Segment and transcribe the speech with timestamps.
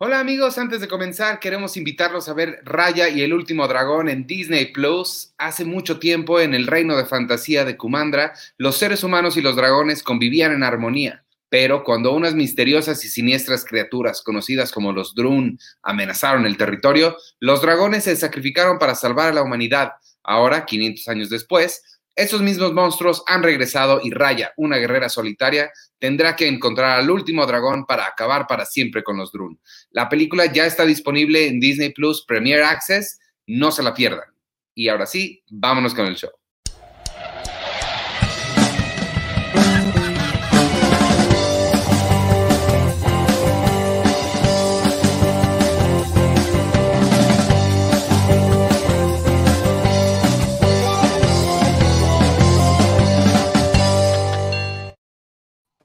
[0.00, 4.28] Hola amigos, antes de comenzar queremos invitarlos a ver Raya y el último dragón en
[4.28, 5.34] Disney Plus.
[5.38, 9.56] Hace mucho tiempo en el reino de fantasía de Kumandra, los seres humanos y los
[9.56, 15.58] dragones convivían en armonía, pero cuando unas misteriosas y siniestras criaturas conocidas como los Drun
[15.82, 19.94] amenazaron el territorio, los dragones se sacrificaron para salvar a la humanidad.
[20.22, 26.34] Ahora, 500 años después, esos mismos monstruos han regresado y Raya, una guerrera solitaria, tendrá
[26.34, 29.60] que encontrar al último dragón para acabar para siempre con los Drun.
[29.90, 34.26] La película ya está disponible en Disney Plus Premier Access, no se la pierdan.
[34.74, 36.30] Y ahora sí, vámonos con el show.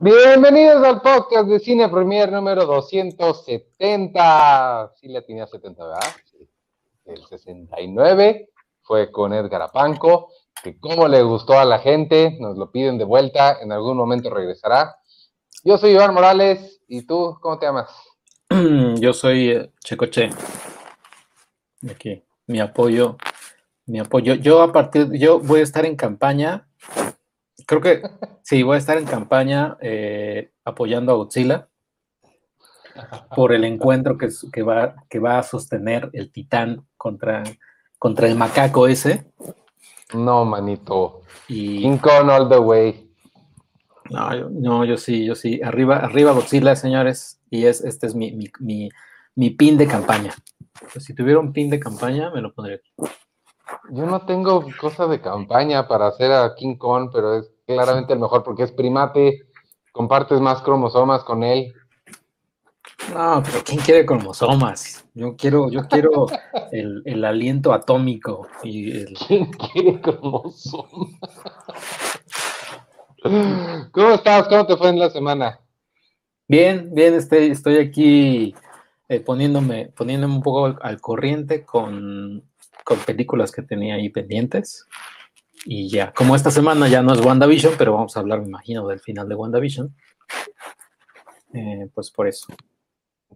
[0.03, 4.91] Bienvenidos al podcast de Cine Premier número 270.
[4.99, 6.01] Sí, le tenía 70, ¿verdad?
[6.29, 6.39] Sí.
[7.05, 8.49] El 69
[8.81, 13.05] fue con Edgar Apanco, que como le gustó a la gente, nos lo piden de
[13.05, 14.97] vuelta, en algún momento regresará.
[15.63, 17.89] Yo soy Iván Morales, ¿y tú cómo te llamas?
[18.99, 20.31] Yo soy eh, Checoche.
[21.89, 23.15] Aquí, mi apoyo,
[23.85, 24.33] mi apoyo.
[24.33, 26.67] Yo a partir, yo voy a estar en campaña
[27.65, 28.01] Creo que
[28.41, 31.67] sí, voy a estar en campaña eh, apoyando a Godzilla
[33.35, 37.43] por el encuentro que, que, va, que va a sostener el titán contra,
[37.97, 39.25] contra el macaco ese.
[40.13, 41.21] No, manito.
[41.47, 41.81] Y...
[41.81, 43.09] King Kong all the way.
[44.09, 45.61] No yo, no, yo sí, yo sí.
[45.63, 47.41] Arriba, arriba Godzilla, señores.
[47.49, 48.89] Y es, este es mi, mi, mi,
[49.35, 50.33] mi pin de campaña.
[50.91, 52.91] Pues si tuviera un pin de campaña, me lo pondría aquí.
[53.89, 58.19] Yo no tengo cosa de campaña para hacer a King Kong, pero es claramente el
[58.19, 59.45] mejor porque es primate,
[59.91, 61.73] compartes más cromosomas con él.
[63.13, 65.05] No, pero ¿quién quiere cromosomas?
[65.13, 66.27] Yo quiero, yo quiero
[66.71, 68.47] el, aliento atómico.
[68.63, 71.19] Y ¿Quién quiere cromosomas?
[73.91, 74.47] ¿Cómo estás?
[74.47, 75.59] ¿Cómo te fue en la semana?
[76.47, 78.53] Bien, bien, estoy, estoy aquí
[79.07, 82.43] eh, poniéndome, poniéndome un poco al corriente con
[82.83, 84.87] con películas que tenía ahí pendientes.
[85.65, 88.87] Y ya, como esta semana ya no es WandaVision, pero vamos a hablar, me imagino,
[88.87, 89.95] del final de WandaVision.
[91.53, 92.47] Eh, pues por eso.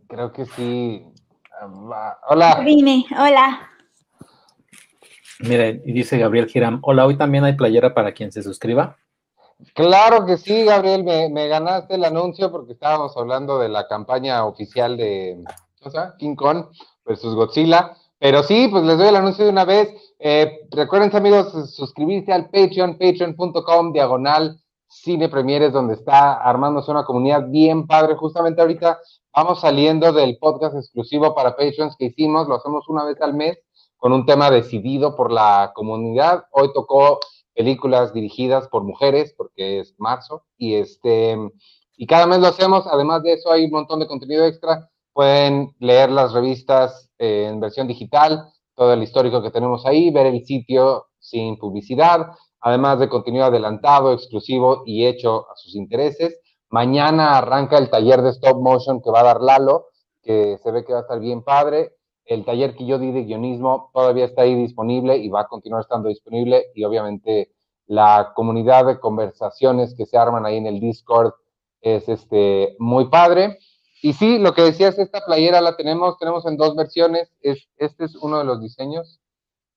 [0.08, 1.06] Creo que sí.
[2.28, 2.62] Hola.
[2.64, 3.70] Vine, hola.
[5.40, 8.98] Mire, y dice Gabriel Giram, hola, hoy también hay playera para quien se suscriba.
[9.74, 14.46] Claro que sí, Gabriel, me, me ganaste el anuncio porque estábamos hablando de la campaña
[14.46, 15.44] oficial de
[16.20, 16.66] King Kong
[17.06, 17.96] versus Godzilla.
[18.20, 19.90] Pero sí, pues les doy el anuncio de una vez.
[20.20, 27.48] Eh, recuerden, amigos, suscribirse al Patreon, patreon.com, diagonal, Cine Premieres, donde está armándose una comunidad
[27.50, 28.16] bien padre.
[28.16, 29.00] Justamente ahorita
[29.34, 33.58] vamos saliendo del podcast exclusivo para Patreons que hicimos, lo hacemos una vez al mes
[33.98, 36.46] con un tema decidido por la comunidad.
[36.52, 37.20] Hoy tocó
[37.54, 41.38] películas dirigidas por mujeres, porque es marzo, y este,
[41.98, 42.86] y cada mes lo hacemos.
[42.88, 44.90] Además de eso, hay un montón de contenido extra.
[45.18, 50.46] Pueden leer las revistas en versión digital, todo el histórico que tenemos ahí, ver el
[50.46, 52.28] sitio sin publicidad,
[52.60, 56.40] además de contenido adelantado, exclusivo y hecho a sus intereses.
[56.70, 59.88] Mañana arranca el taller de stop motion que va a dar Lalo,
[60.22, 61.94] que se ve que va a estar bien padre.
[62.24, 65.82] El taller que yo di de guionismo todavía está ahí disponible y va a continuar
[65.82, 67.56] estando disponible y obviamente
[67.88, 71.34] la comunidad de conversaciones que se arman ahí en el Discord
[71.82, 73.58] es este, muy padre.
[74.02, 77.32] Y sí, lo que decías, esta playera la tenemos, tenemos en dos versiones.
[77.42, 79.20] Es, este es uno de los diseños.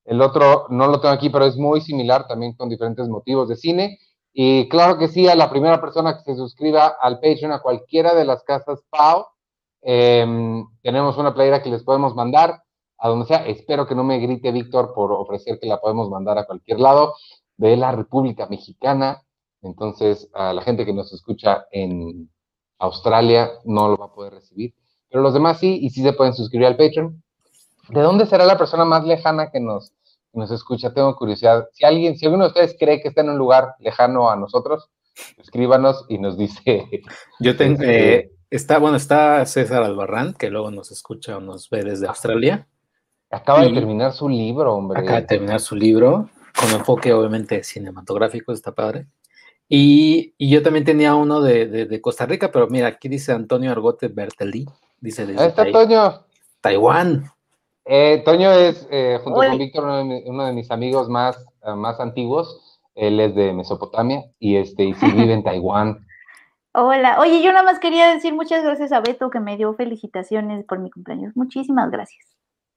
[0.05, 3.57] El otro no lo tengo aquí, pero es muy similar también con diferentes motivos de
[3.57, 3.99] cine.
[4.33, 8.15] Y claro que sí, a la primera persona que se suscriba al Patreon, a cualquiera
[8.15, 9.29] de las casas PAO,
[9.83, 12.63] em, tenemos una playera que les podemos mandar
[12.99, 13.47] a donde sea.
[13.47, 17.15] Espero que no me grite Víctor por ofrecer que la podemos mandar a cualquier lado
[17.57, 19.23] de la República Mexicana.
[19.63, 22.31] Entonces, a la gente que nos escucha en
[22.81, 24.75] Australia no lo va a poder recibir,
[25.09, 27.23] pero los demás sí, y sí se pueden suscribir al Patreon.
[27.91, 29.93] ¿De dónde será la persona más lejana que nos,
[30.33, 30.93] nos escucha?
[30.95, 31.69] Tengo curiosidad.
[31.73, 34.89] Si alguien, si alguno de ustedes cree que está en un lugar lejano a nosotros,
[35.39, 36.89] escríbanos y nos dice.
[37.41, 41.69] Yo tengo, este, eh, está, bueno, está César Albarrán, que luego nos escucha o nos
[41.69, 42.69] ve desde Australia.
[43.31, 45.01] Acaba de terminar su libro, hombre.
[45.01, 46.29] Acaba de terminar su libro,
[46.59, 49.07] con enfoque obviamente cinematográfico, está padre.
[49.73, 54.67] Y, yo también tenía uno de, Costa Rica, pero mira, aquí dice Antonio Argote Bertelí.
[55.01, 56.25] Dice Ahí está Toño.
[56.61, 57.31] Taiwán.
[57.85, 59.85] Eh, Toño es, eh, junto con Víctor,
[60.27, 62.81] uno de, mis amigos más, eh, más antiguos.
[62.97, 66.05] Él es de Mesopotamia y, este, y sí vive en Taiwán.
[66.75, 70.65] Hola, oye, yo nada más quería decir muchas gracias a Beto que me dio felicitaciones
[70.65, 71.37] por mi cumpleaños.
[71.37, 72.27] Muchísimas gracias.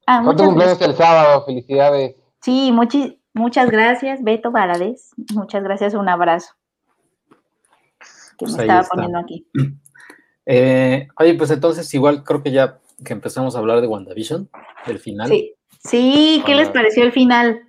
[0.06, 1.44] Ah, muchas cumpleaños el sábado?
[1.44, 2.16] Felicidades.
[2.42, 2.72] Sí,
[3.34, 5.10] muchas gracias, Beto Valadez.
[5.34, 6.54] Muchas gracias, un abrazo.
[8.46, 9.48] Que me pues estaba poniendo aquí.
[10.46, 14.50] Eh, oye, pues entonces igual creo que ya que empezamos a hablar de WandaVision,
[14.86, 15.30] del final.
[15.30, 17.62] Sí, sí, ¿qué les pareció el final?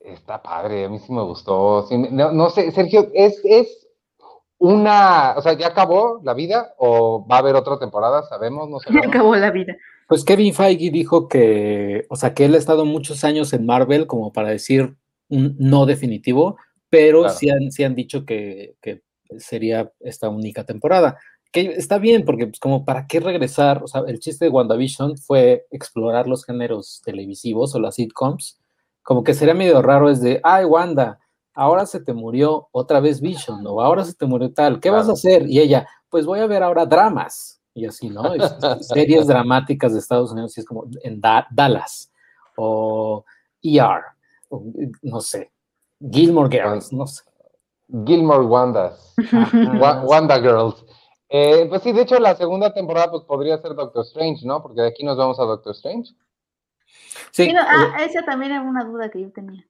[0.00, 1.88] Está padre, a mí sí me gustó.
[1.90, 3.88] no, sé, Sergio, ¿es, ¿es
[4.58, 8.22] una, o sea, ya acabó la vida o va a haber otra temporada?
[8.24, 8.68] ¿Sabemos?
[8.68, 9.76] No Ya acabó la vida.
[10.08, 14.06] Pues Kevin Feige dijo que, o sea, que él ha estado muchos años en Marvel
[14.06, 14.96] como para decir
[15.28, 16.58] un no definitivo,
[16.90, 18.74] pero sí, han, sí han dicho que,
[19.38, 21.18] sería esta única temporada.
[21.52, 25.18] Que está bien, porque pues como para qué regresar, o sea, el chiste de WandaVision
[25.18, 28.58] fue explorar los géneros televisivos o las sitcoms,
[29.02, 31.18] como que sería medio raro es de, ay, Wanda,
[31.54, 35.08] ahora se te murió otra vez Vision, o ahora se te murió tal, ¿qué vas
[35.08, 35.48] a hacer?
[35.48, 38.32] Y ella, pues voy a ver ahora dramas y así, ¿no?
[38.80, 42.10] series dramáticas de Estados Unidos, y es como en Dallas,
[42.56, 43.24] o
[43.62, 44.02] ER,
[45.02, 45.50] no sé,
[46.00, 47.22] Gilmore Girls, no sé.
[48.06, 49.14] Gilmore Wandas,
[50.04, 50.84] Wanda Girls.
[51.28, 54.62] Eh, pues sí, de hecho la segunda temporada pues podría ser Doctor Strange, ¿no?
[54.62, 56.12] Porque de aquí nos vamos a Doctor Strange.
[57.30, 57.52] Sí.
[57.56, 59.64] ah, esa también era una duda que yo tenía.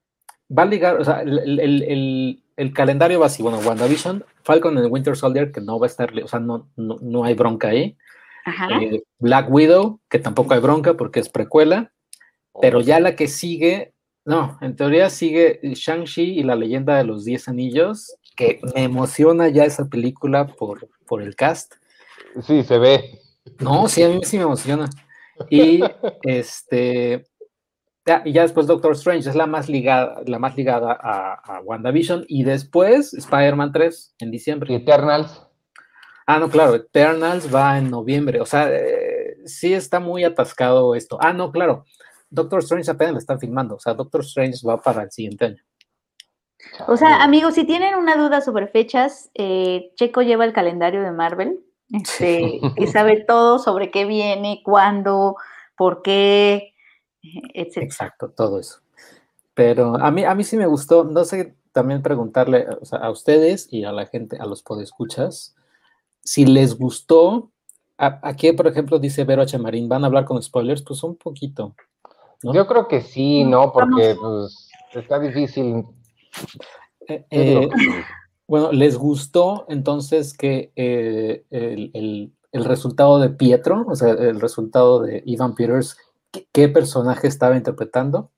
[0.56, 5.16] Va a ligar, o sea, el, el calendario va así, bueno, WandaVision, Falcon and Winter
[5.16, 7.96] Soldier, que no va a estar, o sea, no, no, hay bronca ahí.
[8.80, 11.92] Eh, Black Widow, que tampoco hay bronca porque es precuela,
[12.60, 13.91] pero ya la que sigue,
[14.24, 19.48] no, en teoría sigue Shang-Chi y la leyenda de los Diez Anillos, que me emociona
[19.48, 21.74] ya esa película por, por el cast.
[22.42, 23.20] Sí, se ve.
[23.58, 24.88] No, sí, a mí sí me emociona.
[25.50, 25.80] Y
[26.22, 27.24] este,
[28.06, 32.24] ya, y ya después Doctor Strange es la más ligada, la más ligada a, WandaVision.
[32.28, 34.72] Y después Spider-Man 3 en diciembre.
[34.72, 35.42] ¿Y Eternals?
[36.26, 38.40] Ah, no, claro, Eternals va en noviembre.
[38.40, 41.19] O sea, eh, sí está muy atascado esto.
[41.20, 41.84] Ah, no, claro.
[42.32, 43.76] Doctor Strange apenas lo están filmando.
[43.76, 45.62] O sea, Doctor Strange va para el siguiente año.
[46.88, 51.12] O sea, amigos, si tienen una duda sobre fechas, eh, Checo lleva el calendario de
[51.12, 51.61] Marvel.
[51.90, 55.37] Este, y sabe todo sobre qué viene, cuándo,
[55.76, 56.73] por qué,
[57.55, 58.81] Exacto, todo eso.
[59.55, 63.84] Pero a mí, a mí sí me gustó, no sé, también preguntarle a ustedes y
[63.84, 65.55] a la gente, a los podescuchas,
[66.25, 67.50] si les gustó,
[67.96, 69.56] aquí por ejemplo dice Vero H.
[69.58, 70.82] Marín, ¿van a hablar con spoilers?
[70.82, 71.75] Pues un poquito.
[72.42, 73.72] Yo creo que sí, ¿no?
[73.72, 75.84] Porque pues, está difícil.
[77.08, 77.68] Eh, eh,
[78.46, 85.00] bueno, ¿les gustó entonces que eh, el, el, resultado de Pietro, o sea, el resultado
[85.00, 85.96] de Ivan Peters,
[86.52, 88.30] qué personaje estaba interpretando?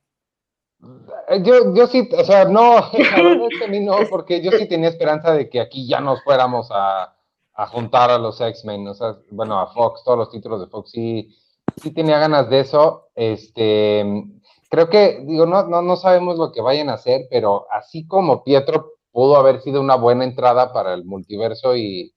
[1.42, 4.50] Yo, yo sí, o sea, no, la verdad es que a mí no, porque yo
[4.52, 7.16] sí tenía esperanza de que aquí ya nos fuéramos a,
[7.54, 10.90] a juntar a los X-Men, o sea, bueno, a Fox, todos los títulos de Fox,
[10.90, 11.34] sí,
[11.82, 13.08] sí tenía ganas de eso.
[13.14, 14.04] Este,
[14.70, 18.44] creo que, digo, no, no, no sabemos lo que vayan a hacer, pero así como
[18.44, 22.12] Pietro pudo haber sido una buena entrada para el multiverso y,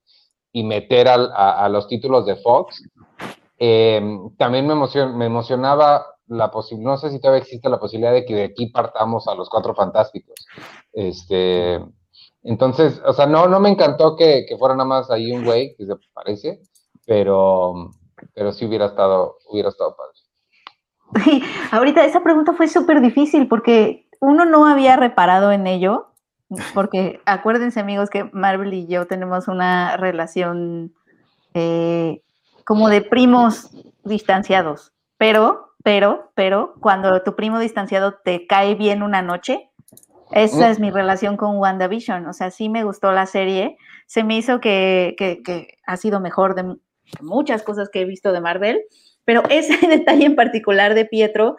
[0.52, 2.84] y meter al, a, los títulos de Fox,
[3.60, 4.02] eh,
[4.38, 8.36] también me, me emocionaba la posibilidad, no sé si todavía existe la posibilidad de que
[8.36, 10.36] de aquí partamos a los cuatro fantásticos.
[10.94, 11.80] Este,
[12.44, 15.86] entonces, o sea, no, no me encantó que, fuera nada más ahí un güey que
[15.86, 16.62] se parece,
[17.06, 17.92] pero,
[18.34, 21.42] pero sí hubiera estado, hubiera estado padre.
[21.72, 26.08] Ahorita esa pregunta fue súper difícil porque uno no había reparado en ello,
[26.74, 30.94] porque acuérdense amigos que Marvel y yo tenemos una relación
[31.54, 32.22] eh,
[32.66, 33.72] como de primos
[34.04, 39.70] distanciados, pero, pero, pero, cuando tu primo distanciado te cae bien una noche,
[40.32, 44.38] esa es mi relación con WandaVision, o sea, sí me gustó la serie, se me
[44.38, 45.16] hizo que,
[45.86, 46.76] ha sido mejor de
[47.22, 48.82] muchas cosas que he visto de Marvel,
[49.26, 51.58] pero ese detalle en particular de Pietro,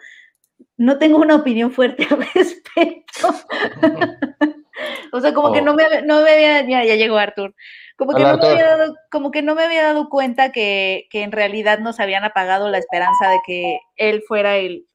[0.77, 3.29] no tengo una opinión fuerte al respecto.
[5.11, 5.65] o sea, como que oh.
[5.65, 7.53] no me, no me había, ya, ya llegó Arthur,
[7.99, 11.33] como que, no me había dado, como que no me había dado cuenta que, en
[11.33, 14.87] realidad nos habían apagado la esperanza de que él fuera el,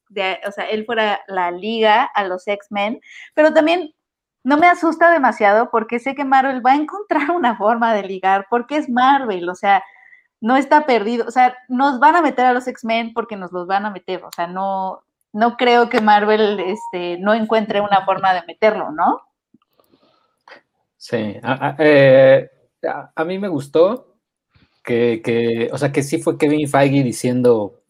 [0.46, 3.02] o sea, él fuera la liga a los X-Men,
[3.34, 3.94] pero también
[4.42, 8.46] no me asusta demasiado porque sé que Marvel va a encontrar una forma de ligar,
[8.49, 9.84] porque es Marvel, o sea,
[10.41, 13.67] no está perdido, o sea, nos van a meter a los X-Men porque nos los
[13.67, 18.35] van a meter, o sea, no, no creo que Marvel este, no encuentre una forma
[18.35, 19.21] de meterlo, ¿no?
[20.97, 21.37] Sí,
[21.79, 22.50] eh,
[23.14, 24.14] a, mí me gustó
[24.83, 27.81] que, o sea, que sí fue Kevin Feige diciendo,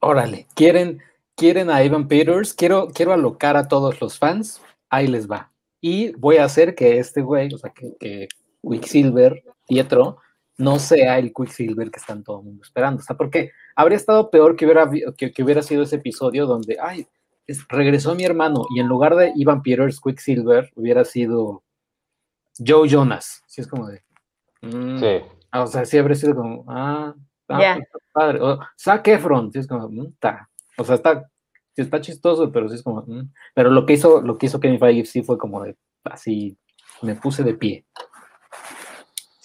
[0.00, 1.02] órale, quieren,
[1.34, 4.60] quieren a Ivan Peters, quiero, quiero alocar a todos los fans,
[4.90, 5.52] ahí les va.
[5.80, 8.28] Y voy a hacer que este güey, o sea, que, que
[8.62, 10.18] Quicksilver Pietro
[10.58, 13.00] no sea el Quicksilver que están todo el mundo esperando.
[13.00, 17.06] O sea, porque habría estado peor que hubiera, que, hubiera sido ese episodio donde, ay,
[17.68, 21.62] regresó mi hermano y en lugar de Ivan Peters Quicksilver hubiera sido
[22.64, 23.42] Joe Jonas.
[23.46, 24.02] Sí, es como de.
[24.62, 25.20] Mm, sí.
[25.50, 27.14] Ah, o sea, sí habría sido como, ah,
[27.48, 28.40] ah pues, padre.
[28.40, 30.14] O Zac Efron, sí es como, mm,
[30.78, 31.30] O sea, está,
[31.76, 33.30] está chistoso, pero sí es como, mm".
[33.54, 36.58] pero lo que hizo, lo que hizo Kevin Feige sí fue como de, así,
[37.02, 37.84] me puse de pie.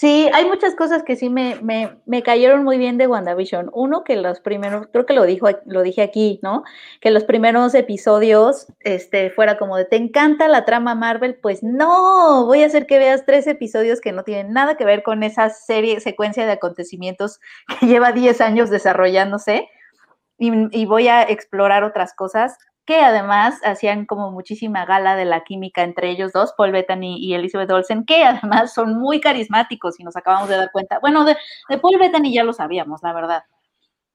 [0.02, 3.70] Sí, hay muchas cosas que sí me, me, me, cayeron muy bien de WandaVision.
[3.72, 6.64] Uno, que los primeros, creo que lo, dijo, lo dije aquí, ¿no?
[7.02, 11.36] Que los primeros episodios este, fuera como de, ¿te encanta la trama Marvel?
[11.36, 15.04] Pues no, voy a hacer que veas tres episodios que no tienen nada que ver
[15.04, 17.40] con esa serie, secuencia de acontecimientos
[17.80, 19.70] que lleva 10 años desarrollándose
[20.40, 25.44] y, y voy a explorar otras cosas que además hacían como muchísima gala de la
[25.44, 30.04] química entre ellos dos, Paul Bettany y Elizabeth Olsen, que además son muy carismáticos y
[30.04, 31.00] nos acabamos de dar cuenta.
[31.00, 31.38] Bueno, de,
[31.82, 33.44] Paul Bettany ya lo sabíamos, la verdad.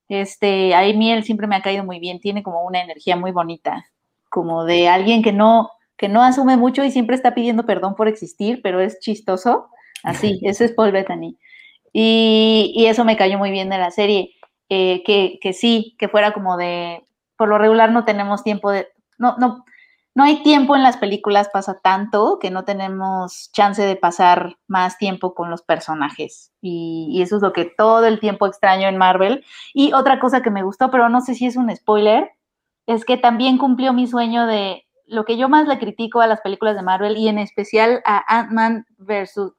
[0.08, 3.87] Este, ahí Miel siempre me ha caído muy bien, tiene como una energía muy bonita,
[4.28, 8.08] como de alguien que no, que no asume mucho y siempre está pidiendo perdón por
[8.08, 9.68] existir, pero es chistoso.
[10.02, 11.38] Así, ese es Paul Bettany.
[11.92, 14.32] Y, y eso me cayó muy bien de la serie.
[14.68, 17.06] Eh, que, que sí, que fuera como de,
[17.37, 18.88] por lo regular no tenemos tiempo de,
[19.19, 19.64] no, no,
[20.16, 24.97] no hay tiempo en las películas, pasa tanto que no tenemos chance de pasar más
[24.97, 26.52] tiempo con los personajes.
[26.62, 29.45] Y, eso es lo que todo el tiempo extraño en Marvel.
[29.75, 32.31] Y otra cosa que me gustó, pero no sé si es un spoiler,
[32.87, 36.40] es que también cumplió mi sueño de lo que yo más le critico a las
[36.40, 39.52] películas de Marvel y en especial a Ant-Man versus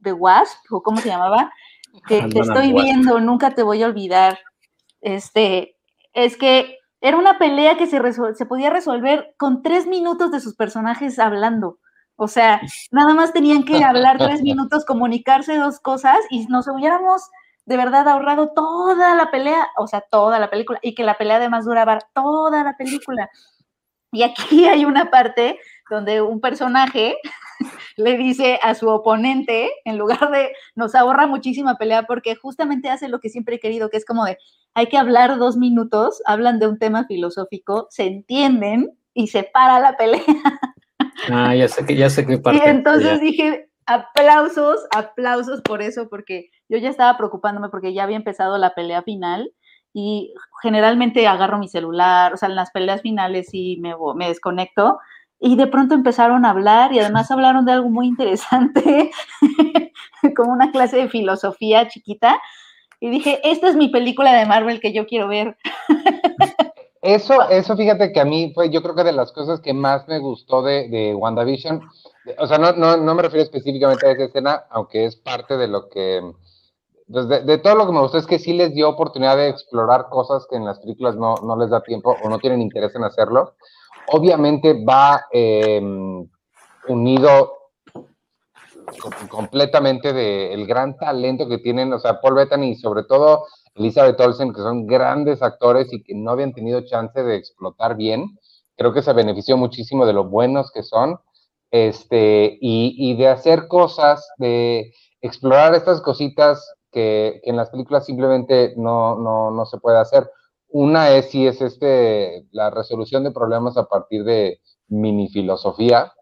[0.00, 1.52] The Wasp, o cómo se llamaba,
[2.06, 4.38] que te estoy viendo, nunca te voy a olvidar.
[5.00, 5.74] Este,
[6.12, 8.00] es que era una pelea que se,
[8.34, 11.78] se podía resolver con tres minutos de sus personajes hablando.
[12.16, 17.28] O sea, nada más tenían que hablar tres minutos, comunicarse dos cosas y nos hubiéramos
[17.66, 21.36] de verdad ahorrado toda la pelea, o sea, toda la película, y que la pelea
[21.36, 23.28] además duraba toda la película.
[24.10, 25.58] Y aquí hay una parte
[25.90, 27.18] donde un personaje
[27.96, 33.08] le dice a su oponente, en lugar de nos ahorra muchísima pelea, porque justamente hace
[33.08, 34.38] lo que siempre he querido, que es como de,
[34.74, 39.80] hay que hablar dos minutos, hablan de un tema filosófico, se entienden y se para
[39.80, 40.22] la pelea.
[41.30, 42.60] Ah, ya sé que, ya sé que parte.
[42.64, 48.16] Y entonces dije, aplausos, aplausos por eso, porque yo ya estaba preocupándome porque ya había
[48.16, 49.52] empezado la pelea final
[49.92, 54.98] y generalmente agarro mi celular, o sea, en las peleas finales y me, me desconecto
[55.44, 59.10] y de pronto empezaron a hablar y además hablaron de algo muy interesante,
[60.36, 62.40] como una clase de filosofía chiquita.
[62.98, 65.58] Y dije, esta es mi película de Marvel que yo quiero ver.
[67.02, 70.08] Eso, eso fíjate que a mí fue, yo creo que de las cosas que más
[70.08, 71.82] me gustó de, de WandaVision,
[72.38, 75.68] o sea, no, no, no me refiero específicamente a esa escena, aunque es parte de
[75.68, 76.22] lo que,
[77.12, 79.50] pues de, de, todo lo que me gustó es que sí les dio oportunidad de
[79.50, 82.94] explorar cosas que en las películas no, no les da tiempo o no tienen interés
[82.94, 83.52] en hacerlo
[84.08, 86.28] obviamente va em,
[86.88, 87.52] unido
[89.28, 93.44] completamente del gran talento que tienen, o sea, Paul Bettany y sobre todo
[93.74, 98.38] Elizabeth Olsen, que son grandes actores y que no habían tenido chance de explotar bien.
[98.76, 101.18] Creo que se benefició muchísimo de lo buenos que son,
[101.70, 109.16] este, y, de hacer cosas, de explorar estas cositas que, en las películas simplemente no,
[109.16, 110.30] no, no se puede hacer.
[110.74, 116.12] Una es si es este, la resolución de problemas a partir de mini filosofía,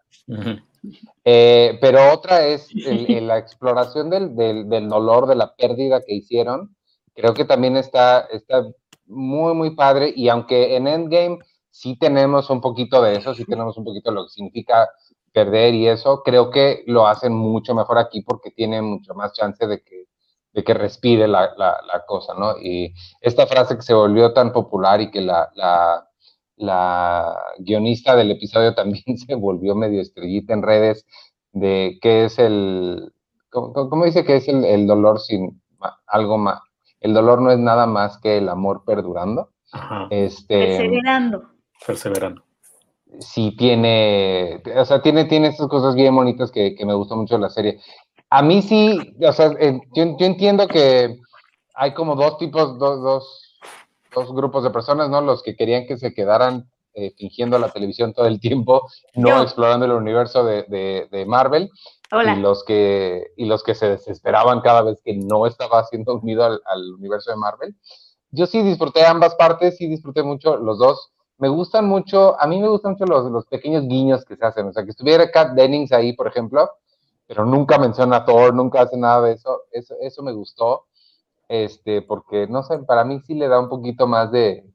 [1.25, 6.75] eh, pero otra es la exploración del, del, dolor, de la pérdida que hicieron.
[7.15, 8.63] Creo que también está, está
[9.07, 10.13] muy, muy padre.
[10.15, 11.39] Y aunque en Endgame
[11.71, 14.87] sí tenemos un poquito de eso, sí tenemos un poquito de lo que significa
[15.31, 19.65] perder y eso, creo que lo hacen mucho mejor aquí porque tienen mucho más chance
[19.65, 20.05] de que
[20.53, 22.57] de que respire la, la, cosa, ¿no?
[22.59, 26.07] Y esta frase que se volvió tan popular y que la, la,
[26.55, 31.05] la guionista del episodio también se volvió medio estrellita en redes,
[31.51, 33.11] de qué es el,
[33.49, 35.61] ¿cómo, dice que es el, dolor sin
[36.07, 36.61] algo más?
[36.99, 39.49] El dolor no es nada más que el amor perdurando.
[40.09, 41.43] Este, Perseverando.
[41.85, 42.43] Perseverando.
[43.19, 47.37] Sí, tiene, o sea, tiene, tiene estas cosas bien bonitas que, que me gustó mucho
[47.37, 47.79] la serie.
[48.35, 49.51] A mí sí, o sea,
[49.93, 51.19] yo, entiendo que
[51.75, 52.99] hay como dos tipos, dos,
[54.11, 55.21] dos, grupos de personas, ¿no?
[55.21, 59.85] Los que querían que se quedaran eh, fingiendo la televisión todo el tiempo, no explorando
[59.85, 61.69] el universo de, Marvel.
[62.11, 66.43] Y los, que, y los que se desesperaban cada vez que no estaba siendo unido
[66.65, 67.75] al, universo de Marvel.
[68.31, 71.11] Yo sí disfruté ambas partes, sí disfruté mucho los dos.
[71.37, 74.69] Me gustan mucho, a mí me gustan mucho los, los pequeños guiños que se hacen.
[74.69, 76.67] O sea, que estuviera Kat Dennings ahí, por ejemplo,
[77.27, 79.63] pero nunca menciona a Thor, nunca hace nada de eso.
[79.71, 80.85] Eso, eso me gustó,
[81.47, 84.65] este, porque, no sé, para mí sí le da un poquito más de,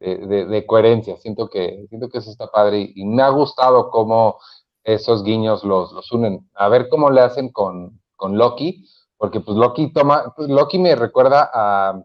[0.00, 1.16] de, de, coherencia.
[1.16, 4.38] Siento que, siento que eso está padre y, me ha gustado cómo
[4.84, 6.48] esos guiños los, los unen.
[6.54, 8.84] A ver cómo le hacen con, con Loki,
[9.16, 12.02] porque pues Loki toma, pues Loki me recuerda a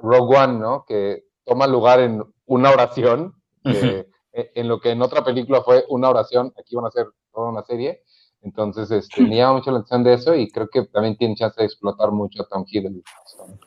[0.00, 0.84] Rogue One, ¿no?
[0.86, 5.84] Que toma lugar en una oración, que, e, en lo que en otra película fue
[5.88, 8.02] una oración, aquí van a ser toda una serie.
[8.46, 11.60] Entonces, este, me llama mucho la atención de eso y creo que también tiene chance
[11.60, 13.58] de explotar mucho a Tom Hiddleston.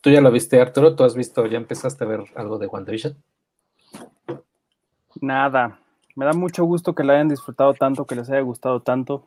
[0.00, 0.94] ¿Tú ya lo viste, Arturo?
[0.94, 3.16] ¿Tú has visto, ya empezaste a ver algo de WandaVision?
[5.20, 5.80] Nada.
[6.14, 9.26] Me da mucho gusto que la hayan disfrutado tanto, que les haya gustado tanto.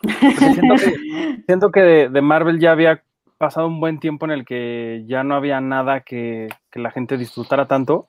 [0.00, 3.02] Siento que, siento que de, Marvel ya había
[3.36, 7.18] pasado un buen tiempo en el que ya no había nada que, que la gente
[7.18, 8.06] disfrutara tanto.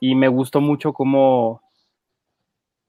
[0.00, 1.60] Y me gustó mucho cómo,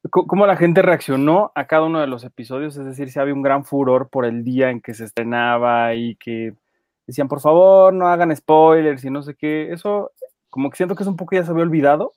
[0.10, 3.44] cómo la gente reaccionó a cada uno de los episodios, es decir, si había un
[3.44, 6.54] gran furor por el día en que se estrenaba y que
[7.06, 10.12] decían, por favor, no hagan spoilers y no sé qué, eso
[10.50, 12.14] como que siento que es un poco ya se había olvidado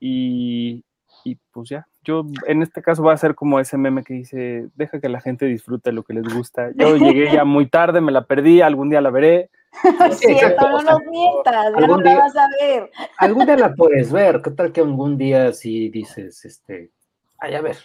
[0.00, 0.84] y,
[1.24, 4.68] y pues ya, yo en este caso voy a ser como ese meme que dice,
[4.74, 6.70] deja que la gente disfrute lo que les gusta.
[6.74, 9.50] Yo llegué ya muy tarde, me la perdí, algún día la veré.
[10.10, 12.90] Sí, no nos mientas, ya no la vas a ver.
[13.18, 16.90] Algún día la puedes ver, ¿qué tal que algún día si dices, este,
[17.42, 17.76] Ay, a ver.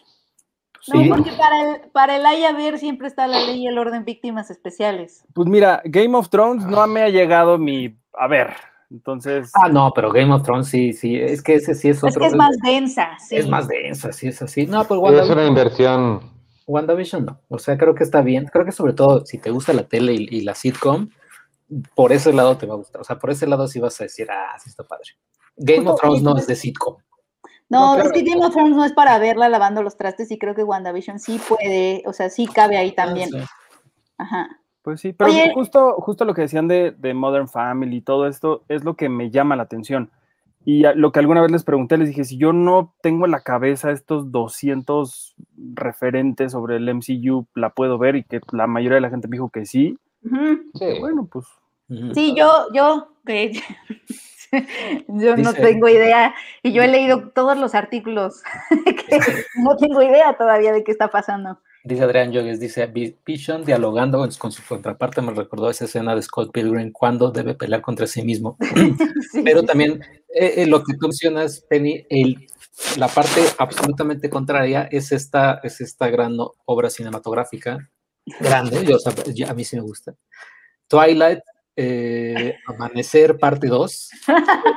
[0.93, 3.77] No, porque para el, para el hay a ver siempre está la ley y el
[3.77, 5.25] orden víctimas especiales.
[5.33, 8.53] Pues mira, Game of Thrones no me ha llegado mi a ver.
[8.91, 9.51] Entonces.
[9.55, 11.17] Ah, no, pero Game of Thrones sí, sí.
[11.17, 12.09] Es que ese sí es otro.
[12.09, 13.35] Es que es más densa, sí.
[13.35, 14.67] Es más densa, sí, es así.
[14.67, 16.31] No, pues Es una inversión.
[16.67, 17.41] WandaVision no.
[17.49, 18.45] O sea, creo que está bien.
[18.45, 21.09] Creo que sobre todo si te gusta la tele y, la sitcom,
[21.95, 23.01] por ese lado te va a gustar.
[23.01, 25.09] O sea, por ese lado sí vas a decir, ah, sí está padre.
[25.57, 26.97] Game of Thrones no es de sitcom.
[27.69, 30.55] No, es que Game of Thrones no es para verla lavando los trastes y creo
[30.55, 33.29] que WandaVision sí puede, o sea, sí cabe ahí también.
[34.17, 34.61] Ajá.
[34.81, 38.85] Pues sí, pero justo, justo lo que decían de, Modern Family y todo esto es
[38.85, 40.11] lo que me llama la atención.
[40.63, 43.41] Y lo que alguna vez les pregunté, les dije, si yo no tengo en la
[43.41, 45.35] cabeza estos 200
[45.73, 48.15] referentes sobre el MCU, ¿la puedo ver?
[48.15, 49.97] Y que la mayoría de la gente me dijo que sí.
[50.73, 50.99] sí.
[50.99, 51.45] Bueno, pues.
[52.13, 53.09] Sí, yo, yo,
[55.07, 56.33] yo no tengo idea.
[56.63, 58.41] Y yo he leído todos los artículos.
[59.63, 61.59] no tengo idea todavía de qué está pasando.
[61.83, 62.85] Dice Adrián Yogues, dice
[63.25, 67.81] Vision dialogando con su contraparte me recordó esa escena de Scott Pilgrim cuando debe pelear
[67.81, 68.57] contra sí mismo.
[69.45, 72.45] Pero también eh, eh, lo que tú mencionas, Penny, el,
[72.97, 76.33] la parte absolutamente contraria es esta, es esta gran
[76.65, 77.89] obra cinematográfica,
[78.41, 78.83] grande,
[79.33, 80.13] yo, a mí sí me gusta.
[80.89, 81.39] Twilight
[81.77, 84.09] eh, Amanecer parte 2.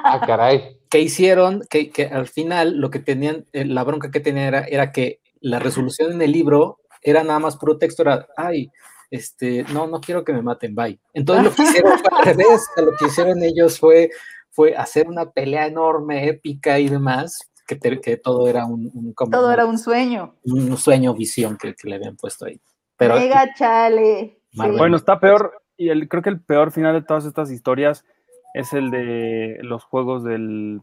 [0.04, 0.78] Ah, caray.
[0.90, 5.20] Que hicieron, que, al final lo que tenían, eh, la bronca que tenían era, que
[5.40, 8.70] la resolución en el libro era nada más puro texto, era, ay,
[9.10, 11.00] este, no, no quiero que me maten, bye.
[11.14, 14.10] Entonces lo que hicieron fue al revés, lo que hicieron ellos fue,
[14.50, 19.64] fue hacer una pelea enorme, épica y demás, que, que todo era un, todo era
[19.64, 20.34] un sueño.
[20.44, 22.60] Un sueño, visión que, le habían puesto ahí.
[22.96, 24.42] Pero, Mega chale.
[24.52, 28.04] Bueno, está peor, y el, creo que el peor final de todas estas historias
[28.52, 30.82] es el de los juegos del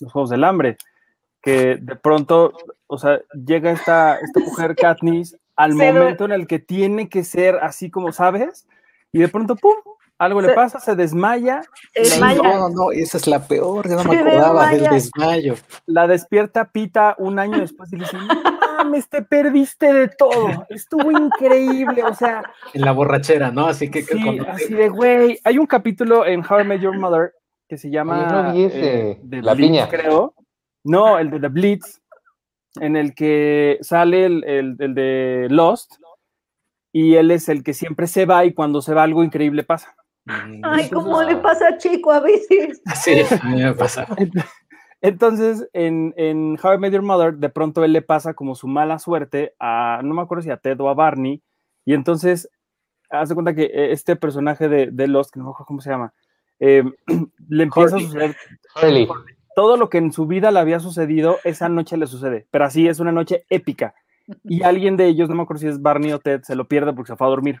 [0.00, 0.78] los juegos del hambre
[1.42, 2.54] que de pronto
[2.86, 7.56] o sea llega esta, esta mujer Katniss al momento en el que tiene que ser
[7.56, 8.66] así como sabes
[9.12, 9.74] y de pronto pum
[10.18, 11.62] algo le pasa, se desmaya.
[12.44, 15.56] No, no, esa es la peor, ya no me acordaba del desmayo.
[15.86, 20.66] La despierta Pita un año después y le dice, no mames, te perdiste de todo,
[20.68, 22.42] estuvo increíble, o sea.
[22.72, 23.66] En la borrachera, ¿no?
[23.66, 24.02] Así que.
[24.02, 27.32] Sí, así de, güey, hay un capítulo en How I Met Your Mother
[27.68, 28.52] que se llama...
[28.54, 29.88] Eh, la piña.
[29.88, 30.34] Creo.
[30.84, 32.02] No, el de The Blitz,
[32.80, 35.94] en el que sale el, el, el de Lost,
[36.92, 39.94] y él es el que siempre se va y cuando se va algo increíble pasa.
[40.62, 42.80] Ay, ¿cómo le pasa a Chico a veces?
[43.02, 44.06] Sí, a mí me pasa.
[45.02, 48.68] Entonces, en, en How I Met Your Mother, de pronto él le pasa como su
[48.68, 51.42] mala suerte a, no me acuerdo si a Ted o a Barney,
[51.84, 52.48] y entonces
[53.10, 55.90] hace cuenta que eh, este personaje de, de Lost, que no me acuerdo cómo se
[55.90, 56.14] llama,
[56.60, 56.84] eh,
[57.48, 58.36] le empieza a suceder
[59.56, 62.86] todo lo que en su vida le había sucedido, esa noche le sucede, pero así
[62.86, 63.94] es una noche épica.
[64.44, 66.92] Y alguien de ellos, no me acuerdo si es Barney o Ted, se lo pierde
[66.92, 67.60] porque se fue a dormir.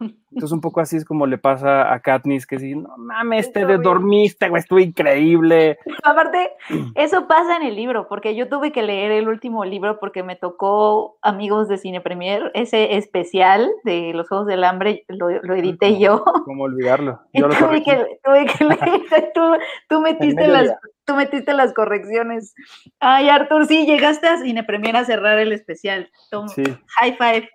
[0.00, 3.64] Entonces, un poco así es como le pasa a Katniss, que sí, no mames, te
[3.78, 5.78] dormiste, güey, estuvo increíble.
[6.04, 6.52] Aparte,
[6.94, 10.36] eso pasa en el libro, porque yo tuve que leer el último libro porque me
[10.36, 16.24] tocó Amigos de Cine Premier, ese especial de Los Juegos del Hambre, lo, edité yo.
[16.44, 17.20] ¿Cómo olvidarlo?
[17.32, 19.42] Yo lo tuve, que, tuve que leer, tú,
[19.88, 22.54] tú metiste las tú metiste las correcciones.
[23.00, 26.10] Ay, Artur, sí, llegaste a Cine Premier a cerrar el especial.
[26.54, 26.62] sí.
[26.98, 27.50] High five.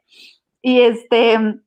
[0.62, 1.62] Y este,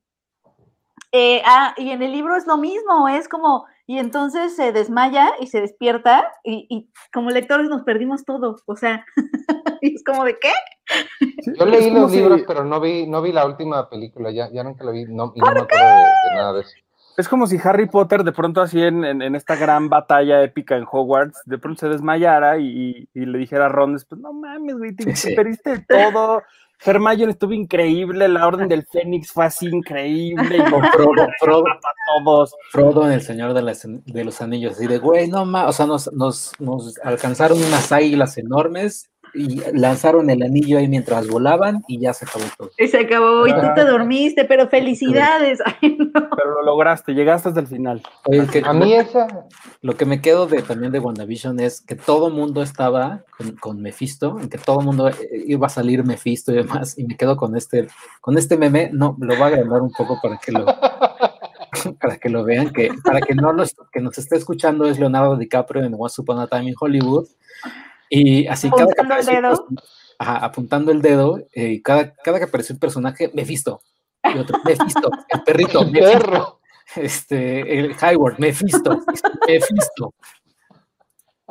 [1.11, 5.31] eh, ah, y en el libro es lo mismo, es como, y entonces se desmaya
[5.39, 9.05] y se despierta, y, y como lectores nos perdimos todo, o sea,
[9.81, 10.51] y es como de qué?
[11.57, 14.63] Yo leí los si- libros, pero no vi, no vi la última película, ya, ya
[14.63, 16.71] nunca la vi, no, y no me acuerdo de, de nada de eso.
[17.17, 20.77] Es como si Harry Potter de pronto así en, en- en esta gran batalla épica
[20.77, 22.65] en Hogwarts, de pronto se desmayara y,
[23.13, 25.35] y- y le dijera a Ron, pues no mames, güey, te, Sí, te sí.
[25.35, 26.41] perdiste todo.
[26.83, 30.61] Hermione estuvo increíble, la Orden del Fénix fue así increíble, y
[30.93, 31.63] Frodo, Frodo,
[32.23, 32.55] todos.
[32.71, 35.73] Frodo en El Señor de, las- de los Anillos, así de, güey, no más, o
[35.73, 41.83] sea, nos, nos, nos alcanzaron unas águilas enormes y lanzaron el anillo ahí mientras volaban
[41.87, 42.71] y ya se acabó todo.
[42.77, 43.85] Y se acabó, y tú te Ah.
[43.85, 45.59] dormiste, pero felicidades.
[45.81, 46.11] Ay, no.
[46.13, 48.01] Pero lo lograste, llegaste hasta el final.
[48.25, 49.27] Oye, que- A mí esa,
[49.81, 53.81] Lo que me quedo de también de WandaVision es que todo mundo estaba con, con
[53.81, 55.15] Mephisto, en que todo mundo eh,
[55.47, 57.87] iba a salir Mephisto y demás, y me quedo con este,
[58.21, 60.65] con este meme, no, lo voy a agrandar un poco para que lo,
[61.99, 65.35] para que lo vean, que para que no los, que nos esté escuchando es Leonardo
[65.37, 67.27] DiCaprio en Once Upon a Time in Hollywood,
[68.11, 69.67] y así cada que Apuntando el dedo.
[70.19, 73.81] ajá, apuntando el dedo, eh, y cada, cada que aparece un personaje, Mephisto,
[74.23, 76.59] y otro, Mephisto, el perrito, el Mephisto, perro.
[76.97, 79.01] este, el Hayward, Mephisto,
[79.47, 80.13] Mephisto.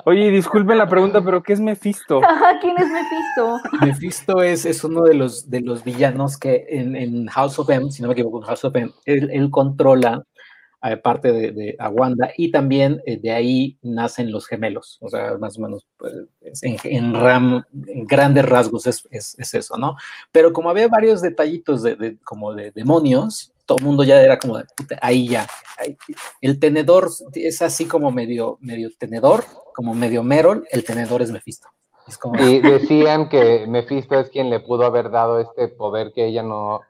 [0.07, 2.21] Oye, disculpen la pregunta, pero ¿qué es Mephisto?
[2.63, 3.61] ¿quién es Mephisto?
[3.85, 7.91] Mephisto es, es uno de los, de los villanos que en, en House of M,
[7.91, 10.25] si no me equivoco, en House of M, él, él controla
[11.03, 11.77] parte de, de
[12.37, 16.63] y también eh, de ahí nacen los gemelos, o sea, más o menos pues, es
[16.63, 19.97] en, ram- grandes rasgos es, es- es eso, ¿no?
[20.33, 24.59] Pero como había varios detallitos de, como de demonios, todo el mundo ya era como,
[24.59, 25.47] de, "Puta, ahí ya,
[25.79, 25.97] ahí".
[26.41, 31.69] el tenedor es así como medio, medio tenedor, como medio Merol, el tenedor es Mephisto.
[32.41, 36.81] Y decían que Mephisto es quien le pudo haber dado este poder que ella no,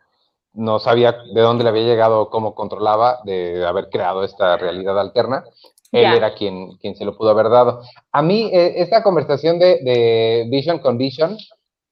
[0.55, 5.45] no sabía de dónde le había llegado cómo controlaba, de haber creado esta realidad alterna.
[5.93, 7.83] Él era quien, quien se lo pudo haber dado.
[8.13, 11.37] A mí, eh, esta conversación de, de Vision con Vision,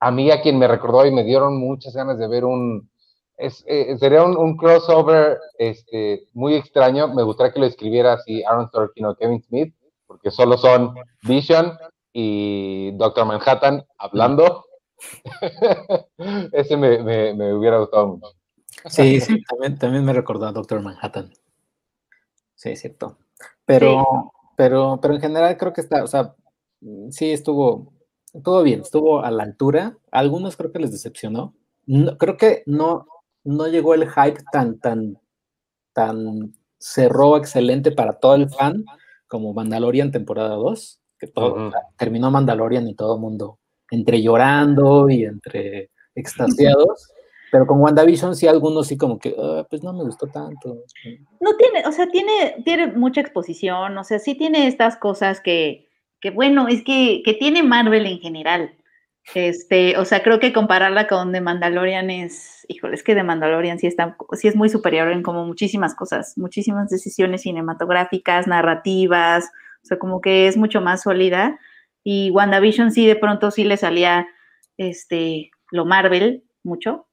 [0.01, 2.91] a mí a quien me recordó y me dieron muchas ganas de ver un...
[3.37, 7.09] Es, eh, sería un, un crossover este, muy extraño.
[7.09, 9.75] Me gustaría que lo escribiera así Aaron Sorkin o Kevin Smith,
[10.07, 11.77] porque solo son Vision
[12.13, 14.65] y Doctor Manhattan hablando.
[16.53, 18.29] Ese me, me- me hubiera gustado mucho.
[18.87, 21.33] Sí, sí, también, también me recordó a Doctor Manhattan.
[22.55, 23.19] Sí, es cierto.
[23.65, 26.35] Pero, pero, pero en general creo que está, o sea,
[27.11, 27.93] sí estuvo,
[28.43, 29.97] todo bien, estuvo a la altura.
[30.11, 31.55] A algunos creo que les decepcionó.
[31.87, 33.07] No- creo que no,
[33.45, 35.19] no llegó el hype tan, tan,
[35.93, 38.85] tan cerró excelente para todo el fan
[39.27, 43.59] como Mandalorian temporada 2, que todo, terminó Mandalorian y todo el mundo
[43.91, 47.11] entre llorando y entre extasiados.
[47.51, 50.77] Pero con WandaVision sí algunos sí como que, "Ah, pues no me gustó tanto.
[51.41, 55.89] No tiene, o sea, tiene, tiene mucha exposición, o sea, sí tiene estas cosas que,
[56.21, 58.75] que bueno, es que, que tiene Marvel en general.
[59.35, 63.79] Este, o sea, creo que compararla con The Mandalorian es, híjole, es que The Mandalorian
[63.79, 69.45] sí está, sí es muy superior en como muchísimas cosas, muchísimas decisiones cinematográficas, narrativas,
[69.83, 71.59] o sea, como que es mucho más sólida.
[72.05, 74.27] Y WandaVision sí de pronto sí le salía
[74.79, 77.08] este lo Marvel mucho,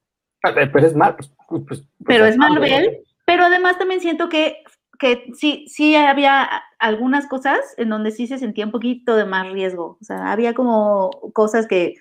[0.54, 1.16] Pero es mal.
[1.16, 4.64] pues, pues, pues, pero es Marvel, pero además también siento que,
[5.00, 6.48] que sí, sí había
[6.80, 9.98] algunas cosas en donde sí se sentía un poquito de más riesgo.
[10.00, 11.96] O sea, había como cosas que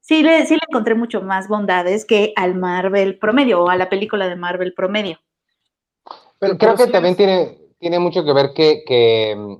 [0.00, 3.88] sí le, sí le encontré mucho más bondades que al Marvel promedio o a la
[3.88, 5.18] película de Marvel promedio.
[6.38, 9.58] Pero creo que también tiene, tiene mucho que ver que, que,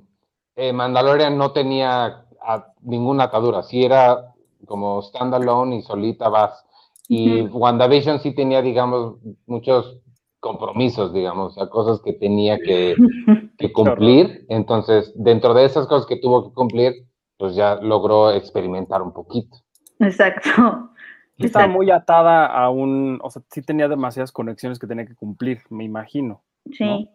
[0.55, 4.33] eh, Mandalorian no tenía a- ninguna atadura, sí era
[4.65, 6.65] como standalone y solita vas.
[7.07, 9.15] Y WandaVision sí tenía, digamos,
[9.45, 10.01] muchos
[10.39, 12.95] compromisos, digamos, o sea, cosas que tenía que,
[13.57, 14.45] que cumplir.
[14.49, 19.57] Entonces, dentro de esas cosas que tuvo que cumplir, pues ya logró experimentar un poquito.
[19.99, 20.89] Exacto.
[21.37, 25.15] Sí Estaba muy atada a un, o sea, sí tenía demasiadas conexiones que tenía que
[25.15, 26.41] cumplir, me imagino.
[26.71, 27.07] Sí.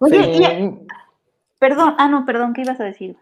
[0.00, 0.86] Oye, y- Eh,
[1.60, 3.16] perdón, ah, no, perdón, ¿qué ibas a decir?